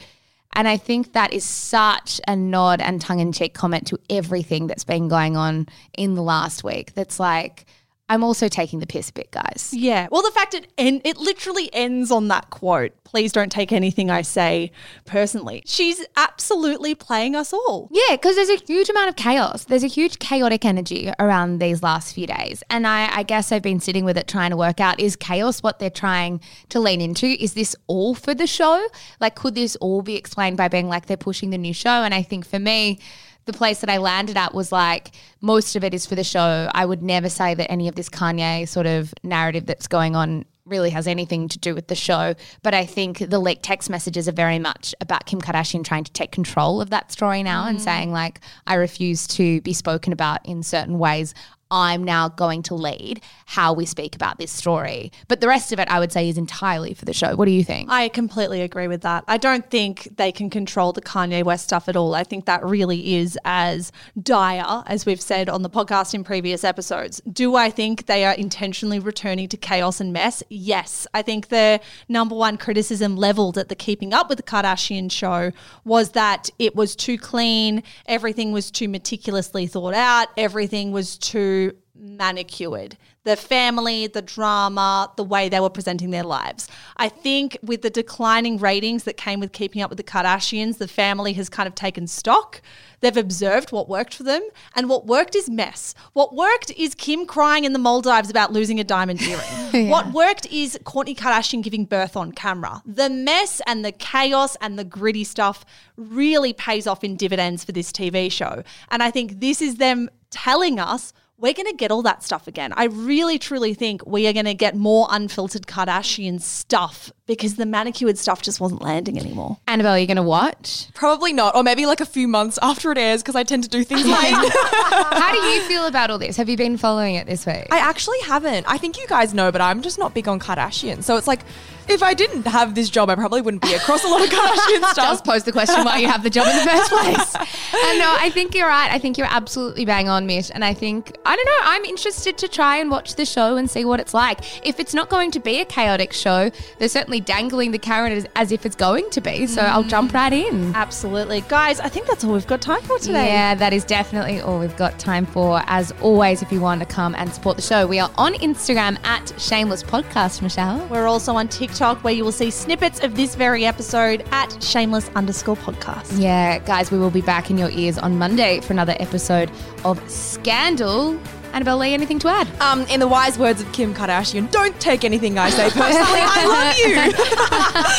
[0.54, 4.68] And I think that is such a nod and tongue in cheek comment to everything
[4.68, 5.68] that's been going on
[5.98, 6.94] in the last week.
[6.94, 7.66] That's like,
[8.12, 9.70] I'm also taking the piss a bit, guys.
[9.72, 10.10] Yeah.
[10.12, 12.92] Well, the fact it en- it literally ends on that quote.
[13.06, 14.74] Please don't take anything I say
[15.06, 15.64] personally.
[15.66, 17.88] She's absolutely playing us all.
[17.90, 19.64] Yeah, because there's a huge amount of chaos.
[19.64, 22.64] There's a huge chaotic energy around these last few days.
[22.70, 25.64] And I, I guess I've been sitting with it trying to work out is chaos
[25.64, 27.28] what they're trying to lean into?
[27.28, 28.86] Is this all for the show?
[29.22, 32.04] Like, could this all be explained by being like they're pushing the new show?
[32.04, 33.00] And I think for me,
[33.46, 35.12] the place that I landed at was like
[35.42, 36.70] most of it is for the show.
[36.74, 40.46] I would never say that any of this Kanye sort of narrative that's going on
[40.66, 42.36] really has anything to do with the show.
[42.64, 46.12] But I think the leaked text messages are very much about Kim Kardashian trying to
[46.12, 47.82] take control of that story now and mm.
[47.82, 51.34] saying, like, I refuse to be spoken about in certain ways.
[51.72, 55.12] I'm now going to lead how we speak about this story.
[55.28, 57.36] But the rest of it, I would say, is entirely for the show.
[57.36, 57.90] What do you think?
[57.90, 59.24] I completely agree with that.
[59.28, 62.14] I don't think they can control the Kanye West stuff at all.
[62.14, 63.92] I think that really is as
[64.22, 67.22] dire as we've said on the podcast in previous episodes.
[67.32, 70.44] Do I think they are intentionally returning to chaos and mess?
[70.50, 71.08] Yes.
[71.14, 75.52] I think the number one criticism leveled at the Keeping Up with the Kardashian show
[75.86, 81.61] was that it was too clean, everything was too meticulously thought out, everything was too
[82.02, 82.98] manicured.
[83.24, 86.68] The family, the drama, the way they were presenting their lives.
[86.98, 90.88] I think with the declining ratings that came with Keeping Up with the Kardashians, the
[90.88, 92.62] family has kind of taken stock.
[93.02, 94.42] They've observed what worked for them,
[94.76, 95.94] and what worked is mess.
[96.14, 99.90] What worked is Kim crying in the Maldives about losing a diamond earring.
[99.92, 102.82] What worked is Kourtney Kardashian giving birth on camera.
[102.86, 107.72] The mess and the chaos and the gritty stuff really pays off in dividends for
[107.72, 108.64] this TV show.
[108.90, 112.48] And I think this is them telling us we're going to get all that stuff
[112.48, 112.72] again.
[112.78, 117.66] I really truly think we are going to get more unfiltered Kardashian stuff because the
[117.66, 119.58] manicured stuff just wasn't landing anymore.
[119.68, 120.88] Annabelle, are you going to watch?
[120.94, 123.70] Probably not, or maybe like a few months after it airs because I tend to
[123.70, 124.34] do things like.
[124.54, 126.38] How do you feel about all this?
[126.38, 127.68] Have you been following it this week?
[127.72, 128.68] I actually haven't.
[128.68, 131.04] I think you guys know, but I'm just not big on Kardashian.
[131.04, 131.42] So it's like,
[131.88, 134.78] if I didn't have this job, I probably wouldn't be across a lot of Kardashian
[134.92, 134.96] stuff.
[134.96, 137.36] Just pose the question why you have the job in the first place.
[137.36, 138.92] and no, I think you're right.
[138.92, 140.52] I think you're absolutely bang on, Mish.
[140.54, 143.70] And I think, I don't know, I'm interested to try and watch the show and
[143.70, 144.66] see what it's like.
[144.66, 148.28] If it's not going to be a chaotic show, they're certainly dangling the carrot as,
[148.36, 149.48] as if it's going to be.
[149.48, 150.16] So I'll jump mm.
[150.16, 150.76] right in.
[150.76, 151.42] Absolutely.
[151.42, 153.28] Guys, I think that's all we've got time for today.
[153.28, 155.62] Yeah, that is definitely all we've got time for.
[155.68, 159.04] As always, if you want to come and support the show, we are on Instagram
[159.06, 160.86] at Shameless Podcast, Michelle.
[160.88, 161.48] We're also on
[161.82, 166.22] TikTok where you will see snippets of this very episode at shameless underscore podcast.
[166.22, 169.50] Yeah, guys, we will be back in your ears on Monday for another episode
[169.84, 171.20] of Scandal.
[171.54, 172.48] Annabelle Lee, anything to add?
[172.62, 176.22] Um, in the wise words of Kim Kardashian, don't take anything I say personally.
[176.22, 176.96] I love you.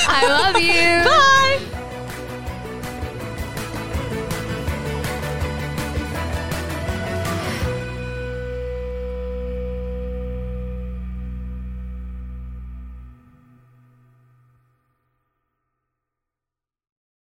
[0.08, 1.72] I love you.
[1.82, 1.91] Bye.